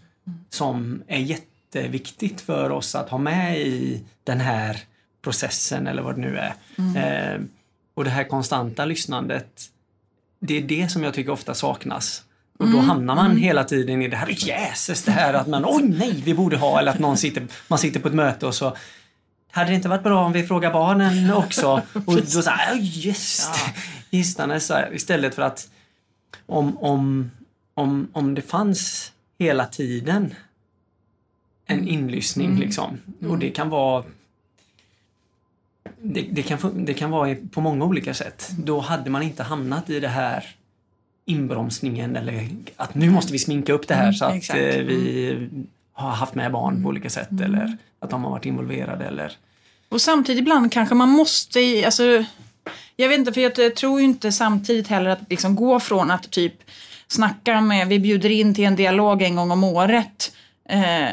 [0.49, 4.79] som är jätteviktigt för oss att ha med i den här
[5.21, 6.53] processen eller vad det nu är.
[6.95, 7.41] Eh,
[7.99, 9.69] och det här konstanta lyssnandet,
[10.39, 12.23] det är det som jag tycker ofta saknas.
[12.59, 15.83] Och då hamnar man hela tiden i det här jäses, det här att man oj
[15.83, 18.77] nej, vi borde ha, eller att någon sitter, man sitter på ett möte och så
[19.51, 21.81] hade det inte varit bra om vi frågar barnen också?
[22.05, 23.73] Och då så här, "Ja, just det.
[24.17, 25.69] Gisslandes så här, istället för att
[26.45, 27.31] om, om,
[27.73, 30.35] om, om det fanns hela tiden
[31.65, 32.97] en inlyssning liksom.
[33.29, 34.03] Och det kan vara
[36.01, 38.49] det, det, kan, det kan vara på många olika sätt.
[38.57, 40.55] Då hade man inte hamnat i det här
[41.25, 45.49] inbromsningen eller att nu måste vi sminka upp det här så att eh, vi
[45.93, 49.37] har haft med barn på olika sätt eller att de har varit involverade eller
[49.89, 52.25] Och samtidigt ibland kanske man måste, alltså,
[52.95, 56.31] jag vet inte för jag tror ju inte samtidigt heller att liksom gå från att
[56.31, 56.53] typ
[57.07, 60.31] snacka med, vi bjuder in till en dialog en gång om året.
[60.69, 61.09] Eh,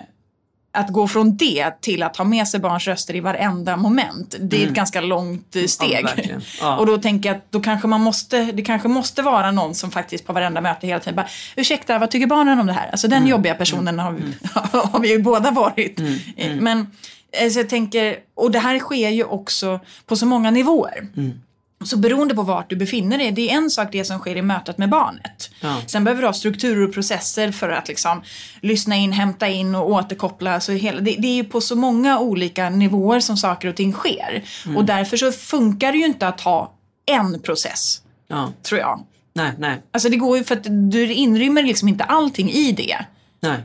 [0.76, 4.34] att gå från det till att ha med sig barns röster i varenda moment.
[4.40, 6.06] Det är ett ganska långt eh, steg.
[6.16, 6.30] Mm.
[6.30, 6.36] Ja.
[6.60, 6.76] Ja.
[6.76, 9.90] Och då tänker jag att då kanske man måste, det kanske måste vara någon som
[9.90, 12.88] faktiskt på varenda möte hela tiden bara Ursäkta, vad tycker barnen om det här?
[12.90, 13.30] Alltså den Mm.
[13.30, 14.22] jobbiga personen har, vi,
[14.78, 16.00] har vi ju båda varit.
[16.36, 16.86] Eh, Men
[17.32, 21.06] eh, så jag tänker, och det här sker ju också på så många nivåer.
[21.16, 21.40] Mm.
[21.86, 24.42] Så beroende på vart du befinner dig, det är en sak det som sker i
[24.42, 25.50] mötet med barnet.
[25.60, 25.82] Ja.
[25.86, 28.22] Sen behöver du ha strukturer och processer för att liksom
[28.60, 30.60] lyssna in, hämta in och återkoppla.
[30.60, 33.92] Så hela, det, det är ju på så många olika nivåer som saker och ting
[33.92, 34.44] sker.
[34.64, 34.76] Mm.
[34.76, 36.72] Och därför så funkar det ju inte att ha
[37.06, 39.04] en process, ja, tror jag.
[39.32, 42.96] nej, nej, Alltså det går ju för att du inrymmer liksom inte allting i det.
[43.40, 43.58] nej.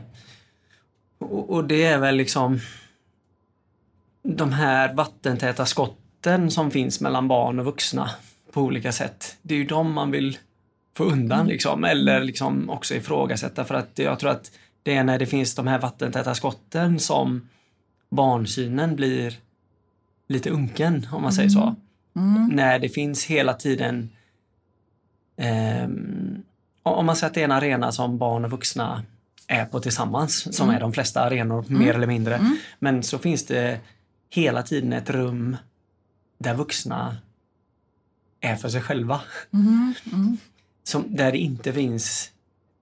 [1.20, 2.60] Och, och det är väl liksom
[4.24, 8.10] de här vattentäta skott vatten som finns mellan barn och vuxna
[8.52, 9.36] på olika sätt.
[9.42, 10.38] Det är ju de man vill
[10.96, 14.50] få undan liksom, eller liksom också ifrågasätta för att jag tror att
[14.82, 17.48] det är när det finns de här vattentäta skotten som
[18.10, 19.34] barnsynen blir
[20.28, 21.74] lite unken, om man säger så.
[22.50, 24.10] När det finns hela tiden
[25.36, 26.42] ehm,
[26.82, 29.02] om man säger att det är en arena som barn och vuxna
[29.48, 32.40] är på tillsammans, som är de flesta arenor mer eller mindre.
[32.78, 33.80] Men så finns det
[34.30, 35.56] hela tiden ett rum
[36.42, 37.16] där vuxna
[38.40, 39.20] är för sig själva.
[40.84, 42.30] Som, där det inte finns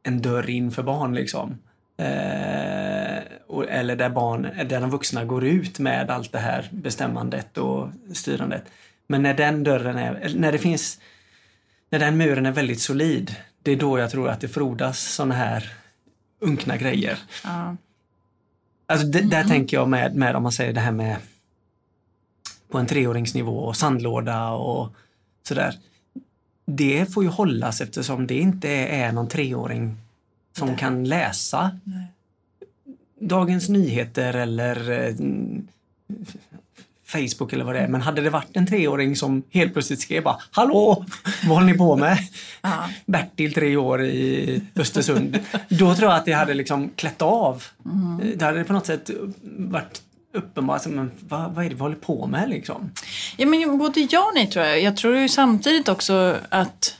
[0.02, 1.58] en dörr in för barn liksom.
[1.96, 7.58] Eh, och, eller där, barn, där de vuxna går ut med allt det här bestämmandet
[7.58, 8.64] och styrandet.
[9.06, 11.00] Men när den dörren är, när det finns,
[11.90, 15.34] när den muren är väldigt solid, det är då jag tror att det frodas såna
[15.34, 15.72] här
[16.40, 17.18] unkna grejer.
[17.44, 17.76] Ja.
[18.86, 21.16] Alltså det, där tänker jag med, med, om man säger det här med
[22.70, 24.94] på en treåringsnivå och sandlåda och
[25.42, 25.74] sådär.
[26.66, 29.96] Det får ju hållas eftersom det inte är någon treåring
[30.56, 30.78] som Nej.
[30.78, 32.06] kan läsa Nej.
[33.20, 35.14] Dagens Nyheter eller eh,
[37.12, 37.88] Facebook eller vad det är.
[37.88, 41.04] Men hade det varit en treåring som helt plötsligt skrev bara Hallå!
[41.42, 42.18] Vad håller ni på med?
[42.62, 42.88] Ja.
[43.06, 45.38] Bertil, tre år i Östersund.
[45.68, 47.64] Då tror jag att det hade liksom klätt av.
[47.84, 48.32] Mm.
[48.36, 49.10] Det hade på något sätt
[49.42, 50.02] varit
[50.34, 50.74] uppenbart.
[50.74, 52.90] alltså, Men vad, vad är det vi håller på med liksom?
[53.36, 54.82] Ja, men både ja och nej tror jag.
[54.82, 56.96] Jag tror ju samtidigt också att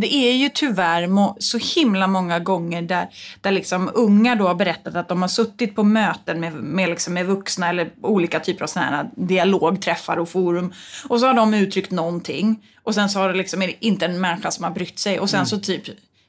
[0.00, 3.08] det är ju tyvärr så himla många gånger där,
[3.40, 7.14] där liksom unga då har berättat att de har suttit på möten med, med, liksom
[7.14, 10.72] med vuxna eller olika typer av sådana här dialogträffar och forum.
[11.08, 14.04] Och så har de uttryckt någonting och sen så har det liksom är det inte
[14.04, 15.82] en människa som har brytt sig och sen så typ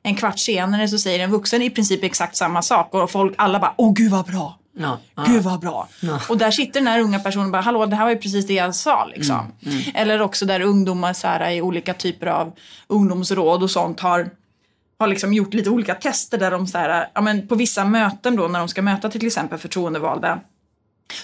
[0.04, 3.60] en kvart senare så säger en vuxen i princip exakt samma sak och folk alla
[3.60, 4.61] bara åh gud vad bra.
[4.74, 5.00] Ja.
[5.28, 5.88] Gud vad bra.
[6.00, 6.22] Ja.
[6.30, 8.48] Och där sitter den här unga personen och bara, hallå det här var ju precis
[8.48, 9.54] det jag sa liksom.
[9.66, 12.54] Mm, Eller också där ungdomar så här, i olika typer av
[12.88, 14.30] ungdomsråd och sånt har,
[15.00, 18.36] har liksom gjort lite olika tester där de så här, ja, men på vissa möten
[18.36, 20.40] då när de ska möta till exempel förtroendevalda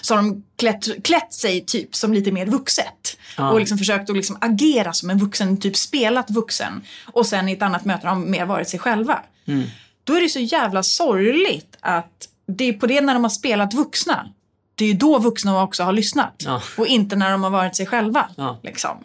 [0.00, 3.18] så har de klätt, klätt sig typ som lite mer vuxet.
[3.36, 3.50] Ja.
[3.50, 6.82] Och liksom försökt att liksom agera som en vuxen, typ spelat vuxen.
[7.12, 9.22] Och sen i ett annat möte har de mer varit sig själva.
[9.46, 9.66] Mm.
[10.04, 13.74] Då är det så jävla sorgligt att det är på det när de har spelat
[13.74, 14.28] vuxna.
[14.74, 16.42] Det är ju då vuxna också har lyssnat.
[16.46, 16.62] Ja.
[16.76, 18.28] Och inte när de har varit sig själva.
[18.36, 18.58] Ja.
[18.62, 18.96] Liksom.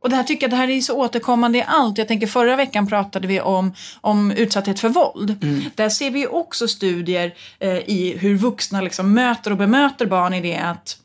[0.00, 1.98] Och det här tycker jag det här är så återkommande i allt.
[1.98, 5.38] Jag tänker förra veckan pratade vi om, om utsatthet för våld.
[5.42, 5.62] Mm.
[5.74, 10.40] Där ser vi också studier eh, i hur vuxna liksom möter och bemöter barn i
[10.40, 10.96] det att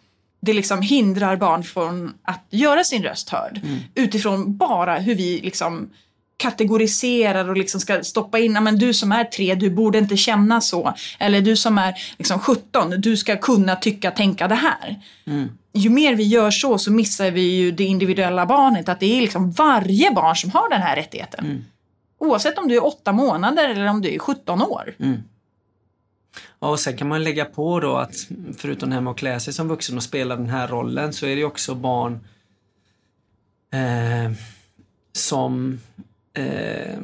[0.41, 3.61] det liksom hindrar barn från att göra sin röst hörd.
[3.63, 3.79] Mm.
[3.95, 5.89] Utifrån bara hur vi liksom
[6.37, 10.17] kategoriserar och liksom ska stoppa in, "Ja, men du som är tre, du borde inte
[10.17, 10.93] känna så.
[11.19, 14.99] Eller du som är liksom 17, du ska kunna tycka, tänka det här.
[15.73, 18.89] Ju mer vi gör så, så missar vi ju det individuella barnet.
[18.89, 21.45] Att det är liksom varje barn som har den här rättigheten.
[22.19, 24.95] Oavsett om du är åtta månader eller om du är 17 år.
[26.59, 28.15] Ja, och sen kan man lägga på då att
[28.57, 31.25] förutom det här med att klä sig som vuxen och spela den här rollen så
[31.25, 32.19] är det också barn
[33.73, 34.31] eh,
[35.13, 35.79] som
[36.35, 36.97] eh,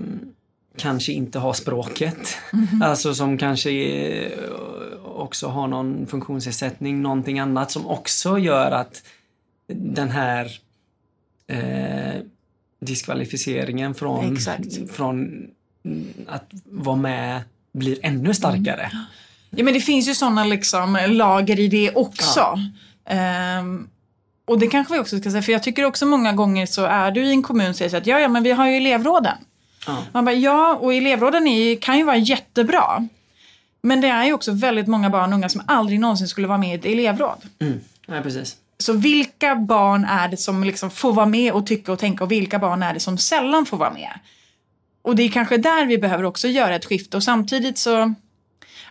[0.78, 2.38] kanske inte har språket.
[2.84, 4.32] Alltså som kanske är,
[5.06, 9.04] också har någon funktionsnedsättning, någonting annat som också gör att
[9.68, 10.52] den här
[11.48, 12.22] eh,
[12.80, 14.92] diskvalificeringen från, Exakt.
[14.92, 15.48] från
[16.28, 17.42] att vara med
[17.74, 18.92] blir ännu starkare.
[19.50, 22.60] Ja men det finns ju sådana liksom lager i det också.
[23.06, 23.90] Ehm,
[24.46, 27.12] och det kanske vi också ska säga, för jag tycker också många gånger så är
[27.12, 29.38] du i en kommun och säger så att ja, ja men vi har ju elevråden.
[29.88, 30.04] Ja.
[30.12, 33.08] Man bara ja, och elevråden är, kan ju vara jättebra.
[33.84, 36.58] Men det är ju också väldigt många barn och unga som aldrig någonsin skulle vara
[36.58, 37.46] med i ett elevråd.
[37.60, 37.80] Mm.
[38.08, 38.58] Ja, precis.
[38.78, 42.32] Så vilka barn är det som liksom får vara med och tycka och tänka och
[42.32, 44.20] vilka barn är det som sällan får vara med?
[45.02, 48.14] Och det är kanske där vi behöver också göra ett skifte och samtidigt så,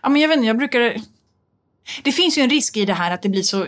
[0.03, 0.95] ja men jag vet inte, jag brukar,
[2.03, 3.67] det finns ju en risk i det här att det blir så,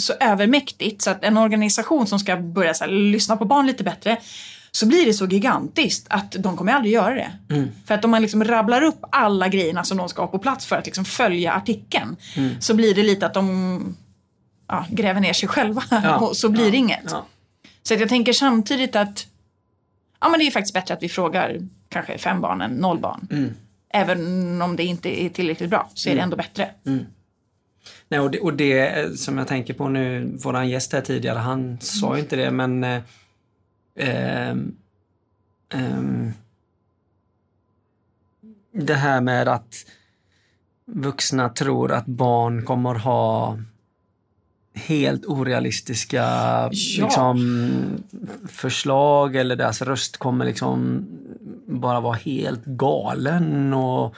[0.00, 3.84] så övermäktigt så att en organisation som ska börja så här, lyssna på barn lite
[3.84, 4.16] bättre
[4.70, 7.32] så blir det så gigantiskt att de kommer aldrig göra det.
[7.86, 10.66] För att om man liksom rabblar upp alla grejerna som de ska ha på plats
[10.66, 12.16] för att liksom följa artikeln
[12.60, 13.96] så blir det lite att de
[14.68, 16.18] ja, gräver ner sig själva Ja.
[16.18, 17.04] och så blir det inget.
[17.10, 17.26] Ja.
[17.82, 19.26] Så att jag tänker samtidigt att
[20.20, 21.58] ja, men det är faktiskt bättre att vi frågar
[21.88, 23.28] kanske fem barn än noll barn.
[23.30, 23.54] Mm.
[23.92, 26.70] Även om det inte är tillräckligt bra så är det ändå bättre.
[28.08, 31.38] Nej, och, det, och det eh, som jag tänker på nu, våran gäst här tidigare,
[31.38, 33.02] han sa ju inte det men eh,
[33.96, 34.76] ehm,
[35.74, 36.32] ehm,
[38.72, 39.74] det här med att
[40.86, 43.58] vuxna tror att barn kommer ha
[44.74, 46.70] helt orealistiska Ja.
[46.70, 48.04] liksom,
[48.48, 51.06] förslag eller deras röst kommer liksom
[51.66, 53.74] bara vara helt galen.
[53.74, 54.14] Och,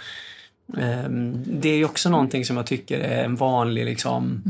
[1.61, 4.43] det är ju också någonting som jag tycker är en vanlig liksom,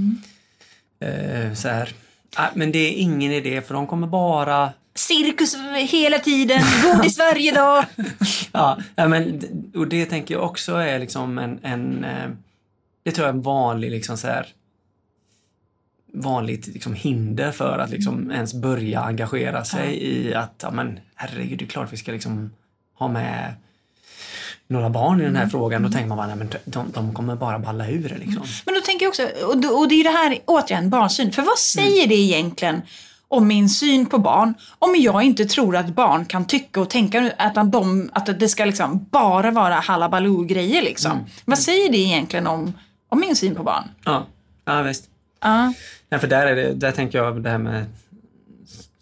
[1.00, 1.92] eh, så här,
[2.36, 5.56] "Ah, men det är ingen idé för de kommer bara Cirkus
[5.88, 7.84] hela tiden, godis varje dag.
[8.52, 9.42] Ja, ja, men,
[9.74, 12.30] och det tänker jag också är liksom en, en eh,
[13.02, 14.46] det tror jag är en vanlig liksom så här
[16.12, 21.58] vanligt liksom hinder för att liksom ens börja engagera sig i att, ja men herregud,
[21.58, 22.50] det är klart vi ska liksom
[22.94, 23.54] ha med
[24.72, 25.82] några barn i den här frågan.
[25.82, 28.42] Då tänker man bara, nej men de, de kommer bara balla ur liksom.
[28.66, 31.32] Men då tänker jag också, och, och det är ju det här, återigen, barnsyn.
[31.32, 32.82] För vad säger det egentligen
[33.28, 37.32] om min syn på barn om jag inte tror att barn kan tycka och tänka
[37.38, 41.26] att, de, att det ska liksom bara vara halabaloo-grejer liksom.
[41.44, 42.72] Vad säger det egentligen om,
[43.08, 43.84] om min syn på barn?
[44.04, 44.26] Ja,
[44.64, 45.04] ja visst.
[45.40, 45.72] Ja.
[46.08, 47.84] Ja, för där, är det, där tänker jag det här med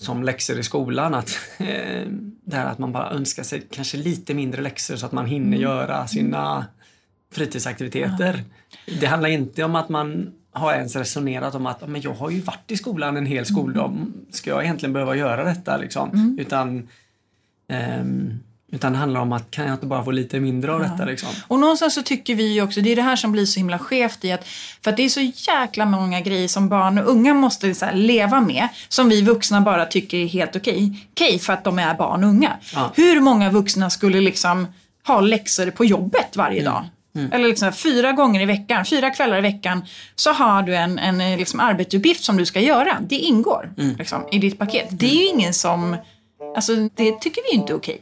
[0.00, 2.06] som läxor i skolan, att, eh,
[2.44, 5.58] det här att man bara önskar sig kanske lite mindre läxor så att man hinner
[5.58, 6.66] göra sina
[7.32, 8.44] fritidsaktiviteter.
[9.00, 12.30] Det handlar inte om att man har ens resonerat om att "Ja, men jag har
[12.30, 15.76] ju varit i skolan en hel skoldag, ska jag egentligen behöva göra detta?
[15.76, 16.36] Liksom?
[16.40, 16.88] Utan,
[17.68, 18.38] ehm,
[18.72, 21.04] utan det handlar om att kan jag inte bara få lite mindre av detta?
[21.04, 21.28] Liksom?
[21.48, 23.78] Och någonstans så tycker vi ju också, det är det här som blir så himla
[23.78, 24.44] skevt i att,
[24.84, 28.40] för att det är så jäkla många grejer som barn och unga måste så leva
[28.40, 31.08] med, som vi vuxna bara tycker är helt okej.
[31.10, 32.56] Okej för att de är barn och unga.
[32.74, 32.92] Ja.
[32.94, 34.66] Hur många vuxna skulle liksom
[35.06, 36.84] ha läxor på jobbet varje dag?
[37.32, 41.20] Eller liksom fyra gånger i veckan, fyra kvällar i veckan så har du en, en
[41.20, 42.98] eh, liksom arbetsuppgift som du ska göra.
[43.00, 44.86] Det ingår liksom, i ditt paket.
[44.90, 45.96] Det är ju ingen som,
[46.56, 48.00] alltså det tycker vi inte är okej.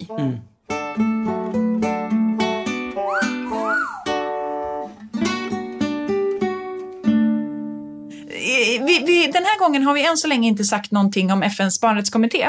[8.86, 11.80] Vi, vi, den här gången har vi än så länge inte sagt någonting om FNs
[11.80, 12.48] barnrättskommitté.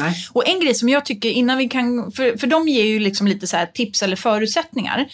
[0.00, 0.14] Nej.
[0.32, 3.26] Och en grej som jag tycker innan vi kan, för, för de ger ju liksom
[3.26, 5.06] lite så tips eller förutsättningar.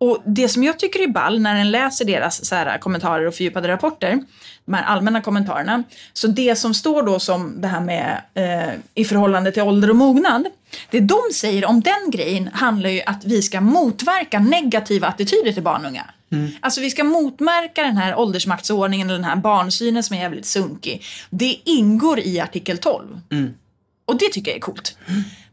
[0.00, 3.34] Och det som jag tycker är ball när en läser deras så här kommentarer och
[3.34, 4.22] fördjupade rapporter,
[4.64, 5.82] de här allmänna kommentarerna,
[6.12, 9.96] så det som står då som det här med eh, i förhållande till ålder och
[9.96, 10.46] mognad,
[10.90, 15.62] det de säger om den grejen handlar ju att vi ska motverka negativa attityder till
[15.62, 16.04] barn och unga.
[16.60, 21.02] Alltså vi ska motverka den här åldersmaktsordningen eller den här barnsynen som är jävligt sunkig.
[21.30, 23.20] Det ingår i artikel 12.
[24.04, 24.96] Och det tycker jag är coolt.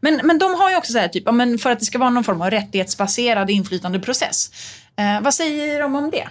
[0.00, 1.98] Men, men de har ju också så här, typ, ja, men för att det ska
[1.98, 4.50] vara någon form av rättighetsbaserad inflytandeprocess.
[4.96, 6.28] Eh, vad säger de om det?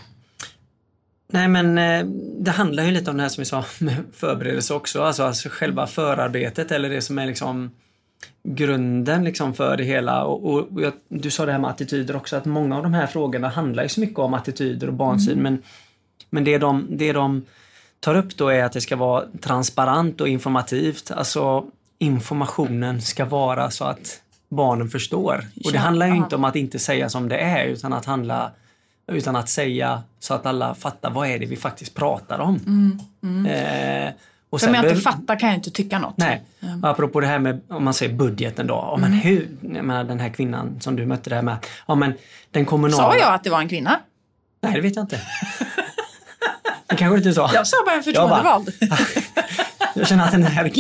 [1.30, 2.06] Nej men eh,
[2.40, 5.04] det handlar ju lite om det här som vi sa med förberedelse också.
[5.04, 7.72] Alltså, alltså själva förarbetet eller det som är liksom
[8.44, 10.24] grunden liksom för det hela.
[10.24, 13.08] Och, och jag, du sa det här med attityder också, att många av de här
[13.08, 15.42] frågorna handlar ju så mycket om attityder och barnsyn.
[15.42, 15.64] Men,
[16.30, 17.46] men det, de, det de
[18.00, 21.12] tar upp då är att det ska vara transparent och informativt.
[21.12, 21.66] Alltså
[22.00, 25.46] informationen ska vara så att barnen förstår.
[25.66, 28.52] Och det handlar ju inte om att inte säga som det är utan att handla
[29.12, 32.56] utan att säga så att alla fattar vad är det vi faktiskt pratar om.
[33.48, 34.12] Eh,
[34.50, 36.18] och För om jag inte fattar kan jag inte tycka något.
[36.18, 36.44] Nej.
[36.84, 38.96] Och apropå det här med om man säger budgeten då.
[38.98, 39.02] Mm.
[39.02, 41.58] men hur, jag menar, den här kvinnan som du mötte där med.
[41.88, 42.14] Ja, men
[42.52, 43.04] den kommunala...
[43.04, 44.00] Sa jag att det var en kvinna?
[44.62, 45.22] Nej, det vet jag inte.
[46.88, 47.50] det kanske inte sa.
[47.54, 48.74] Jag sa bara en förtroendevald.
[49.98, 50.72] Jag känner att den här,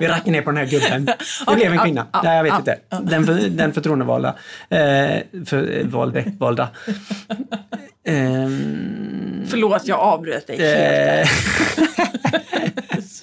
[0.00, 1.04] vi rackar ner på den här gubben.
[1.04, 2.06] Det Okej, blev en kvinna.
[2.12, 2.78] ja, Nej, jag vet ja, inte.
[3.10, 4.28] Den, för, den förtroendevalda.
[4.68, 6.68] Eh, för, eh, valde, valda.
[8.04, 11.28] Ehm, Förlåt, jag avbröt dig helt.
[11.28, 11.32] Eh,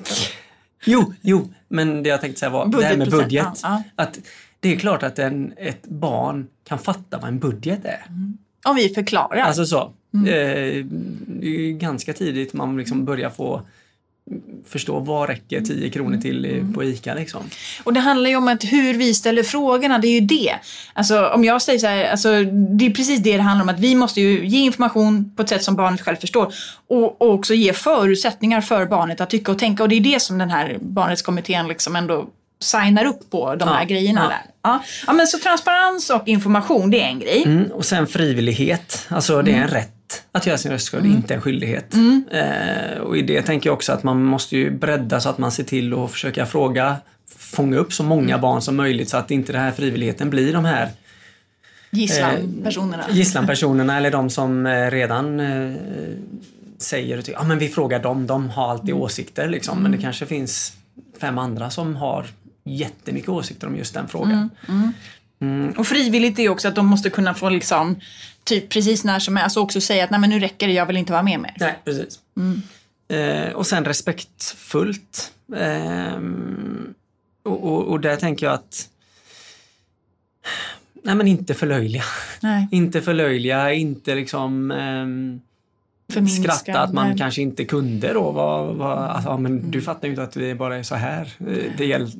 [0.86, 3.60] jo, jo, men det jag tänkte säga var det här med budget.
[3.64, 4.20] ja, Att
[4.60, 8.06] det är klart att en, ett barn kan fatta vad en budget är.
[8.66, 9.38] Om vi förklarar.
[9.38, 9.94] Alltså så.
[10.14, 10.28] Mm.
[10.28, 10.86] Eh,
[11.78, 13.62] ganska tidigt man liksom börjar få
[14.70, 16.74] förstå vad räcker 10 kronor till Mm.
[16.74, 17.42] på ICA liksom.
[17.84, 20.52] Och det handlar ju om att hur vi ställer frågorna, det är ju det.
[20.94, 22.30] Alltså om jag säger så här, alltså,
[22.78, 23.70] det är precis det det handlar om.
[23.70, 26.54] Att vi måste ju ge information på ett sätt som barnet själv förstår.
[26.88, 29.84] Och, och också ge förutsättningar för barnet att tycka och tänka.
[29.84, 32.28] Och det är det som den här barnrättskommittén liksom ändå
[32.62, 34.28] signar upp på, de här Ja, grejerna ja.
[34.30, 34.42] där.
[34.64, 34.84] Ja.
[35.08, 37.44] ja, men så transparens och information, det är en grej.
[37.46, 39.06] Mm, och sen frivillighet.
[39.10, 39.92] Alltså det är en rätt
[40.32, 41.96] att göra sin röst hörd, inte en skyldighet.
[42.32, 45.52] Eh, och i det tänker jag också att man måste ju bredda så att man
[45.52, 46.98] ser till att försöka fråga,
[47.38, 50.66] fånga upp så många barn som möjligt så att inte den här frivilligheten blir de
[50.66, 50.90] här
[51.92, 53.06] Gisslan-personerna.
[53.10, 55.74] gisslanpersonerna eller de som eh, redan eh,
[56.78, 59.84] säger att men vi frågar dem, de har alltid åsikter liksom.
[59.84, 60.74] Men det kanske finns
[61.22, 62.26] fem andra som har
[62.64, 64.50] jättemycket åsikter om just den frågan.
[65.78, 68.00] Och frivilligt är också att de måste kunna få liksom,
[68.44, 70.86] typ precis när som helst, alltså också säga att nej men nu räcker det, jag
[70.86, 71.54] vill inte vara med mer.
[71.60, 72.20] Nej, precis.
[73.08, 75.32] Eh, och sen respektfullt.
[75.56, 76.20] Eh,
[77.44, 78.90] och, och, och där tänker jag att
[81.04, 82.04] Nej men inte förlöjliga.
[82.42, 82.68] Nej.
[82.72, 85.42] Inte förlöjliga, inte liksom ehm,
[86.10, 87.18] Förminska, skratta att man nej.
[87.18, 88.32] kanske inte kunde då.
[88.32, 91.34] Vad, vad, alltså, ja, men du fattar ju inte att det bara är så här.
[91.40, 92.12] Eh, Det gäll,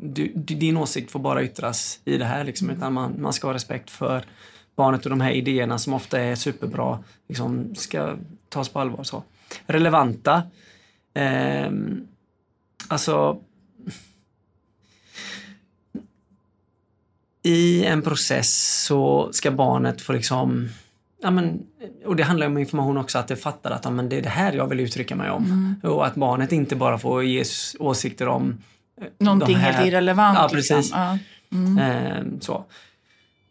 [0.00, 3.54] du, din åsikt får bara yttras i det här liksom, utan man, man ska ha
[3.54, 4.24] respekt för
[4.76, 8.16] barnet och de här idéerna som ofta är superbra, liksom, ska
[8.48, 9.04] tas på allvar.
[9.04, 9.22] Så.
[9.66, 10.42] Relevanta.
[11.14, 12.06] Ehm,
[12.88, 13.40] alltså
[17.42, 20.68] i en process så ska barnet få liksom
[21.24, 21.62] Ja, men,
[22.06, 24.28] och det handlar om information också, att det fattar att ja, men det är det
[24.28, 25.44] här jag vill uttrycka mig om.
[25.44, 25.94] Mm.
[25.94, 27.44] Och att barnet inte bara får ge
[27.78, 28.58] åsikter om
[29.00, 30.38] eh, Någonting här- helt irrelevant.
[30.42, 30.76] Ja, precis.
[30.76, 31.00] Liksom.
[31.00, 31.18] Ja.
[31.58, 31.78] Mm.
[31.78, 32.64] Eh, så.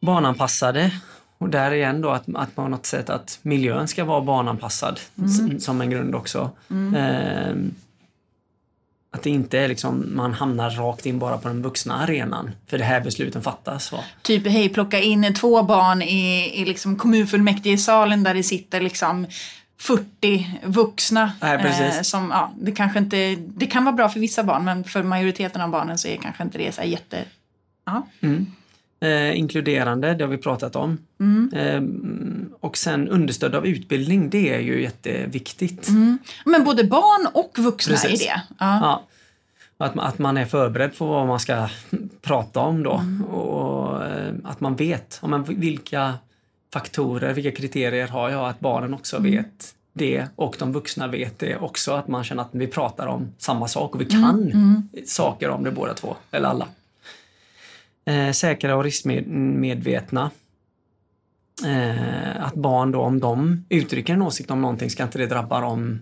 [0.01, 0.91] Barnanpassade.
[1.37, 5.59] Och där igen då att, att på något sätt att miljön ska vara barnanpassad Mm.
[5.59, 6.51] som en grund också.
[6.95, 7.55] Eh,
[9.13, 12.51] att det inte är liksom man hamnar rakt in bara på den vuxna arenan.
[12.67, 13.91] För det här besluten fattas.
[13.91, 13.99] Va?
[14.21, 19.27] Typ, hej, plocka in två barn i, i liksom kommunfullmäktigesalen där det sitter liksom
[19.79, 21.31] 40 vuxna.
[21.41, 22.09] Nej, precis.
[22.09, 25.61] som, ja, det, kanske inte, det kan vara bra för vissa barn men för majoriteten
[25.61, 27.25] av barnen så är kanske inte det så jätte...
[27.85, 28.07] Ja.
[28.21, 28.51] Mm.
[29.03, 30.97] Eh, inkluderande, det har vi pratat om.
[31.19, 31.51] Mm.
[31.53, 35.87] Eh, och sen understöd av utbildning, det är ju jätteviktigt.
[35.89, 36.17] Mm.
[36.45, 38.21] Men både barn och vuxna Precis.
[38.21, 38.41] i det.
[38.59, 38.79] Ja.
[38.81, 39.03] Ja.
[39.85, 41.67] Att, man- att man är förberedd på vad man ska
[42.21, 42.93] prata om då.
[42.93, 43.23] Mm.
[43.25, 46.13] Och eh, att man vet ja, men vilka
[46.73, 48.49] faktorer, vilka kriterier har jag?
[48.49, 49.31] Att barnen också Mm.
[49.31, 51.91] vet det och de vuxna vet det också.
[51.93, 54.21] Att man känner att vi pratar om samma sak och vi Mm.
[54.23, 56.67] kan saker om det båda två, eller alla.
[58.05, 60.31] Eh, säkra och riskmedvetna.
[61.65, 65.61] Eh, att barn då, om de uttrycker en åsikt om någonting, ska inte det drabba
[65.61, 65.99] dem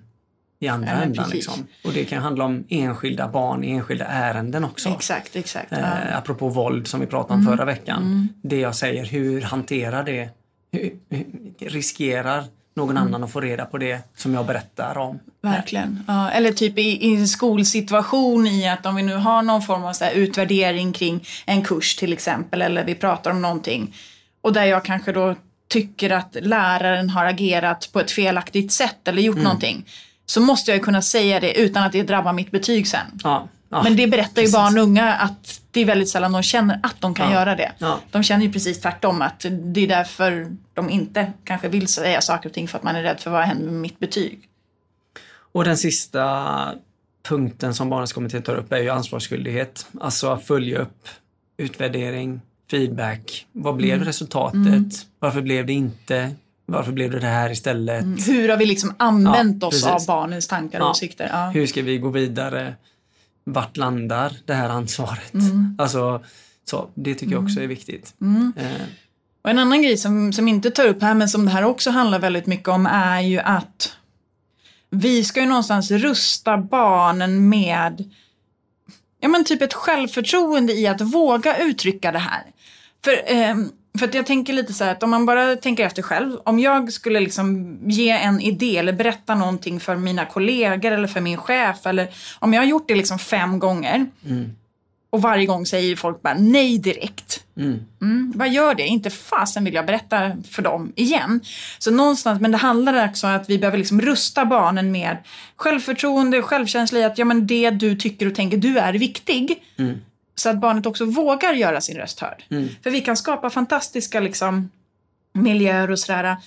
[0.59, 1.33] i andra Ja, precis.
[1.33, 1.67] Liksom.
[1.83, 4.89] Och det kan handla om enskilda barn i enskilda ärenden också.
[4.89, 5.67] Exakt, exakt.
[5.71, 5.77] Ja.
[5.77, 8.29] Eh, apropå våld som vi pratade om förra veckan.
[8.41, 10.29] Det jag säger, hur hanterar det?
[10.71, 11.25] Hur, hur,
[11.59, 12.43] riskerar
[12.73, 15.19] någon annan att få reda på det som jag berättar om?
[15.41, 16.03] Verkligen.
[16.07, 19.83] Ja, eller typ i, i en skolsituation i att om vi nu har någon form
[19.83, 23.95] av så utvärdering kring en kurs till exempel eller vi pratar om någonting
[24.41, 25.35] och där jag kanske då
[25.69, 29.85] tycker att läraren har agerat på ett felaktigt sätt eller gjort någonting
[30.25, 33.19] så måste jag kunna säga det utan att det drabbar mitt betyg sen.
[33.23, 33.83] Ja, ja.
[33.83, 34.53] Men det berättar ju precis.
[34.55, 37.33] barn och unga att det är väldigt sällan de känner att de kan Ja.
[37.39, 37.71] göra det.
[37.77, 37.99] Ja.
[38.11, 42.49] De känner ju precis tvärtom att det är därför de inte kanske vill säga saker
[42.49, 44.39] och ting för att man är rädd för vad händer med mitt betyg.
[45.53, 46.73] Och den sista
[47.29, 49.85] punkten som Barnens kommitté tar upp är ju ansvarsskyldighet.
[50.01, 51.07] Alltså att följa upp
[51.57, 52.41] utvärdering,
[52.71, 53.45] feedback.
[53.51, 54.05] Vad blev Mm.
[54.05, 55.05] resultatet?
[55.19, 56.31] Varför blev det inte?
[56.65, 58.05] Varför blev det det här istället?
[58.27, 59.87] Hur har vi liksom använt Ja, oss precis.
[59.87, 60.89] av barnens tankar och Ja.
[60.91, 61.29] åsikter?
[61.31, 61.49] Ja.
[61.49, 62.73] Hur ska vi gå vidare?
[63.43, 65.33] Vart landar det här ansvaret?
[65.33, 65.75] Mm.
[65.77, 66.23] Alltså,
[66.65, 68.13] så, det tycker jag också är viktigt.
[68.57, 68.65] Eh,
[69.43, 71.89] Och en annan grej som, som inte tar upp här men som det här också
[71.89, 73.97] handlar väldigt mycket om är ju att
[74.89, 78.11] vi ska ju någonstans rusta barnen med
[79.19, 82.43] ja men typ ett självförtroende i att våga uttrycka det här.
[83.03, 83.69] För, ehm,
[83.99, 86.37] för att jag tänker lite så här att om man bara tänker efter själv.
[86.43, 91.21] Om jag skulle liksom ge en idé eller berätta någonting för mina kollegor eller för
[91.21, 92.07] min chef eller
[92.39, 94.05] om jag har gjort det liksom fem gånger
[95.09, 97.43] och varje gång säger folk bara nej direkt.
[97.57, 98.87] mm, Mm, vad gör det?
[98.87, 101.41] Inte fasen vill jag berätta för dem igen.
[101.79, 105.17] Så någonstans, men det handlar också om att vi behöver liksom rusta barnen med
[105.55, 109.63] självförtroende, självkänsla i att ja, men det du tycker och tänker, du är viktig.
[109.77, 109.97] Mm.
[110.35, 112.43] Så att barnet också vågar göra sin röst hörd.
[112.49, 112.69] Mm.
[112.83, 114.69] För vi kan skapa fantastiska liksom,
[115.33, 116.37] miljöer och sådär.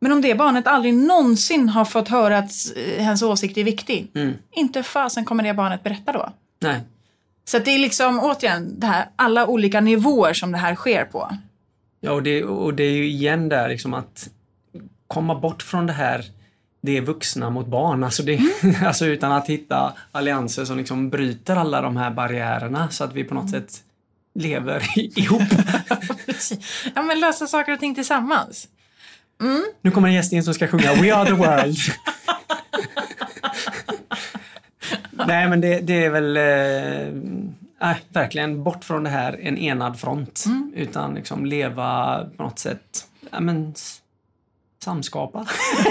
[0.00, 4.10] Men om det barnet aldrig någonsin har fått höra att eh, hennes åsikt är viktig,
[4.14, 4.34] mm.
[4.50, 6.32] inte fasen kommer det barnet berätta då.
[6.60, 6.80] Nej.
[7.44, 11.04] Så att det är liksom återigen det här, alla olika nivåer som det här sker
[11.04, 11.36] på.
[12.00, 14.28] Ja, och det, och det är ju igen där liksom att
[15.08, 16.24] komma bort från det här
[16.86, 18.04] det är vuxna mot barn.
[18.04, 18.40] Alltså, det,
[18.84, 23.24] alltså utan att hitta allianser som liksom bryter alla de här barriärerna så att vi
[23.24, 23.82] på något sätt
[24.34, 24.82] lever
[25.18, 25.42] ihop.
[26.94, 28.68] Ja, men lösa saker och ting tillsammans.
[29.82, 31.76] Nu kommer en gäst in som ska sjunga We are the world.
[35.10, 36.38] Nej men det, det är väl
[37.80, 40.44] nej, verkligen bort från det här en enad front.
[40.74, 43.74] Utan liksom leva på något sätt, ja, men,
[44.86, 45.46] samskapa.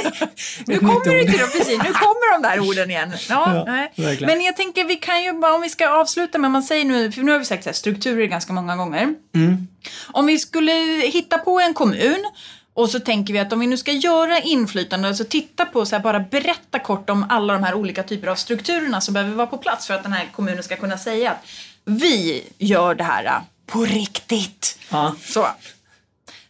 [0.68, 3.14] Nu kommer till precis, nu kommer de där orden igen.
[3.30, 3.66] Ja,
[3.96, 4.16] Ja.
[4.20, 7.12] Men jag tänker vi kan ju bara, om vi ska avsluta med, man säger nu,
[7.12, 9.16] för nu har vi sagt här, strukturer ganska många gånger.
[9.36, 9.68] Mm.
[10.08, 10.72] Om vi skulle
[11.14, 12.26] hitta på en kommun
[12.74, 15.96] Och så tänker vi att om vi nu ska göra inflytande, alltså titta på, så
[15.96, 19.48] här, bara berätta kort om alla de här olika typer av strukturerna som behöver vara
[19.48, 21.46] på plats för att den här kommunen ska kunna säga att
[21.86, 24.78] vi gör det här på riktigt.
[24.90, 25.16] Ja.
[25.22, 25.48] Så.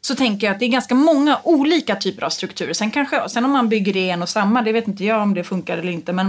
[0.05, 2.73] Så tänker jag att det är ganska många olika typer av strukturer.
[2.73, 5.33] Sen, kanske, sen om man bygger det en och samma, det vet inte jag om
[5.33, 6.13] det funkar eller inte.
[6.13, 6.27] Men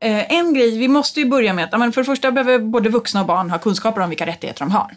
[0.00, 2.88] eh, en grej, vi måste ju börja med att men för det första behöver både
[2.88, 4.96] vuxna och barn ha kunskaper om vilka rättigheter de har.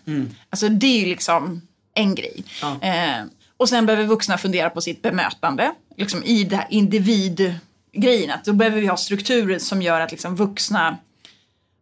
[0.49, 1.61] Alltså det är ju liksom
[1.93, 2.43] en grej.
[2.61, 2.77] Ja.
[2.82, 3.23] Eh,
[3.57, 5.71] och sen behöver vuxna fundera på sitt bemötande.
[5.97, 8.32] Liksom i det här individgrejen.
[8.32, 10.97] Att då behöver vi ha strukturer som gör att liksom vuxna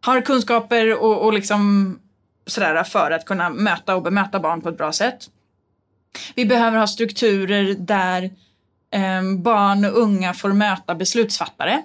[0.00, 1.98] har kunskaper och, och liksom
[2.46, 5.28] sådär för att kunna möta och bemöta barn på ett bra sätt.
[6.34, 8.22] Vi behöver ha strukturer där
[8.92, 11.82] eh, barn och unga får möta beslutsfattare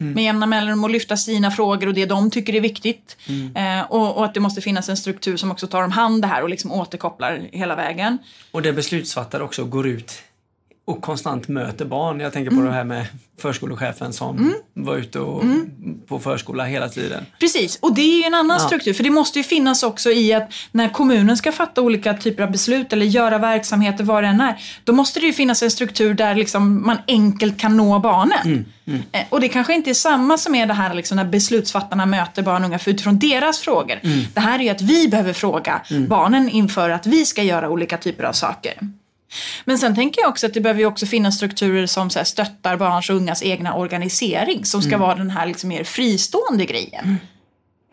[0.00, 3.16] med jämna mellanrum och lyfta sina frågor och det de tycker är viktigt.
[3.54, 6.28] Eh, och, och att det måste finnas en struktur som också tar om hand det
[6.28, 8.18] här och liksom återkopplar hela vägen.
[8.50, 10.22] Och där beslutsfattare också går ut
[10.84, 12.20] och konstant möter barn.
[12.20, 13.06] Jag tänker på det här med
[13.38, 15.44] förskolechefen som var ute och,
[16.06, 17.26] på förskola hela tiden.
[17.40, 18.66] Precis, och det är ju en annan Ja.
[18.66, 18.92] struktur.
[18.92, 22.50] För det måste ju finnas också i att när kommunen ska fatta olika typer av
[22.50, 24.56] beslut eller göra verksamheter vad det än är.
[24.84, 28.64] Då måste det ju finnas en struktur där liksom man enkelt kan nå barnen.
[29.12, 32.42] Eh, Och det kanske inte är samma som är det här liksom när beslutsfattarna möter
[32.42, 33.96] barn och unga utifrån deras frågor.
[34.34, 37.96] Det här är ju att vi behöver fråga barnen inför att vi ska göra olika
[37.96, 38.72] typer av saker.
[39.64, 42.24] Men sen tänker jag också att det behöver ju också finnas strukturer som så här,
[42.24, 47.16] stöttar barns och ungas egna organisering som ska vara den här liksom mer fristående grejen.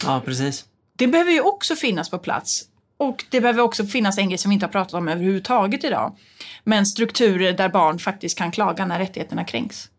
[0.06, 0.66] Ja, precis.
[0.96, 2.64] Det behöver ju också finnas på plats.
[2.98, 6.18] Och det behöver också finnas en grej som vi inte har pratat om överhuvudtaget idag.
[6.64, 9.90] Men strukturer där barn faktiskt kan klaga när rättigheterna kränks.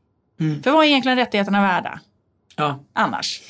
[0.65, 2.01] För vad är egentligen rättigheterna värda
[2.57, 2.85] Ja.
[2.93, 3.41] annars?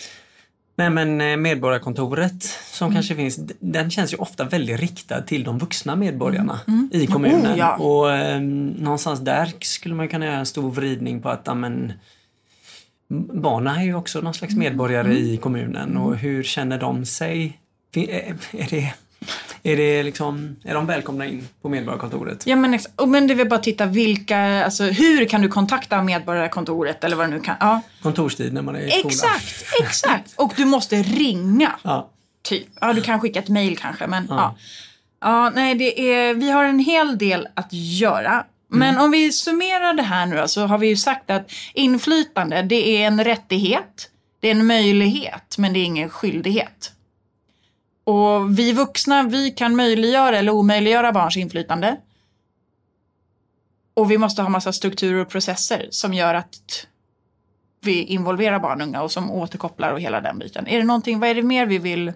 [0.78, 5.58] Nej men eh, Medborgarkontoret som kanske finns, den känns ju ofta väldigt riktad till de
[5.58, 6.60] vuxna medborgarna
[6.92, 7.52] i kommunen.
[7.52, 7.76] Oh, ja.
[7.76, 11.92] Och eh, någonstans där skulle man kunna göra en stor vridning på att ja, men,
[13.10, 17.58] m- barnen är ju också någon slags medborgare i kommunen och hur känner de sig?
[17.94, 18.94] Är, är, det,
[19.62, 22.46] är, det liksom, är de välkomna in på Medborgarkontoret?
[22.46, 27.04] Ja men, ex- men det väl bara titta vilka, alltså hur kan du kontakta medborgarkontoret
[27.04, 27.56] eller vad det nu kan.
[27.60, 29.06] Ja, Kontorstid när man är i skolan?
[29.08, 30.34] exakt, exakt.
[30.36, 31.72] Och du måste ringa.
[31.82, 32.10] Ja.
[32.42, 32.66] Typ.
[32.80, 34.56] Ja, du kan skicka ett mejl kanske, men ja.
[35.20, 35.50] ja.
[35.54, 38.44] nej, det är, vi har en hel del att göra.
[38.70, 42.62] Men om vi summerar det här nu då, så har vi ju sagt att inflytande,
[42.62, 44.10] det är en rättighet,
[44.40, 46.92] det är en möjlighet, men det är ingen skyldighet.
[48.09, 51.96] Och vi vuxna, vi kan möjliggöra eller omöjliggöra barns inflytande.
[53.94, 56.86] Och vi måste ha massa strukturer och processer som gör att
[57.80, 60.66] vi involverar barn och unga och som återkopplar och hela den biten.
[60.66, 62.12] Är det någonting, vad är det mer vi vill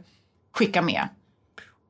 [0.53, 1.09] skicka med?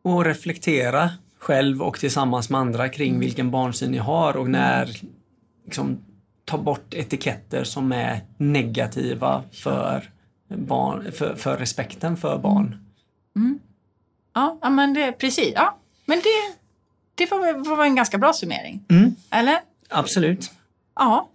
[0.03, 4.88] Och reflektera själv och tillsammans med andra kring vilken barnsyn ni har och när
[5.64, 5.98] liksom,
[6.44, 10.11] ta bort etiketter som är negativa för,
[10.48, 12.78] barn, för, för respekten för barn.
[14.35, 15.53] Ja, ja men det, precis.
[15.55, 16.55] Ja, men det,
[17.14, 18.85] det får, får vara en ganska bra summering.
[18.91, 19.14] Mm.
[19.30, 19.59] Eller?
[19.91, 20.51] Absolut.
[20.97, 21.28] Ja.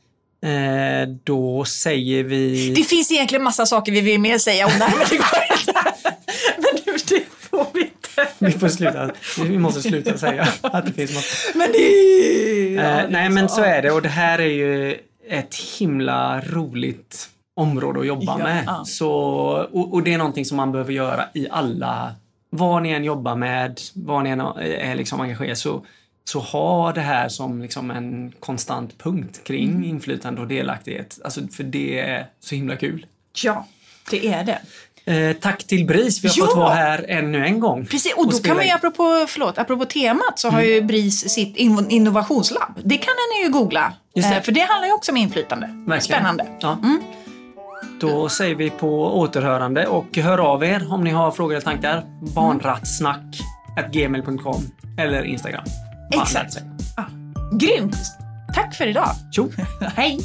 [0.49, 2.73] Eh, då säger vi...
[2.73, 5.57] Det finns egentligen massa saker vi vill mer säga om det här, men det går
[5.59, 5.73] inte.
[6.57, 8.27] Men det, det får vi inte.
[8.39, 9.09] Vi får sluta.
[9.43, 11.55] Vi måste sluta säga att det finns något.
[11.55, 12.77] Men det...
[12.77, 14.97] Eh, nej men så är det och det här är ju
[15.29, 18.63] ett himla roligt område att jobba Ja, med.
[18.67, 18.83] ja.
[18.85, 19.11] Så,
[19.71, 22.15] och, och det är någonting som man behöver göra i alla,
[22.49, 25.85] vad ni än jobbar med, vad ni än är liksom engagerade så,
[26.25, 29.83] så ha det här som liksom en konstant punkt kring Mm.
[29.83, 31.19] inflytande och delaktighet.
[31.23, 33.05] Alltså, för det är så himla kul.
[33.43, 33.67] Ja,
[34.11, 34.59] det är det.
[35.13, 36.45] Eh, tack till BRIS, vi har Ja!
[36.45, 37.85] fått vara här ännu en gång.
[37.85, 41.29] Precis, och då spela kan man ju, apropå, förlåt, apropå temat, så har ju BRIS
[41.29, 42.79] sitt in- innovationslabb.
[42.83, 43.93] Det kan ni ju googla.
[44.15, 45.67] Eh, För det handlar ju också om inflytande.
[45.67, 46.01] Verkligen.
[46.01, 46.45] Spännande.
[46.63, 47.01] Mm.
[48.01, 52.03] Då säger vi på återhörande och hör av er om ni har frågor eller tankar.
[52.35, 53.39] Barnrattsnack
[53.91, 54.63] gmail.com
[54.97, 55.63] eller Instagram.
[56.13, 56.57] Exakt.
[56.97, 57.05] Ja.
[57.53, 57.95] Grymt!
[58.55, 59.09] Tack för idag.
[59.31, 59.49] Tjo!
[59.95, 60.19] Hej!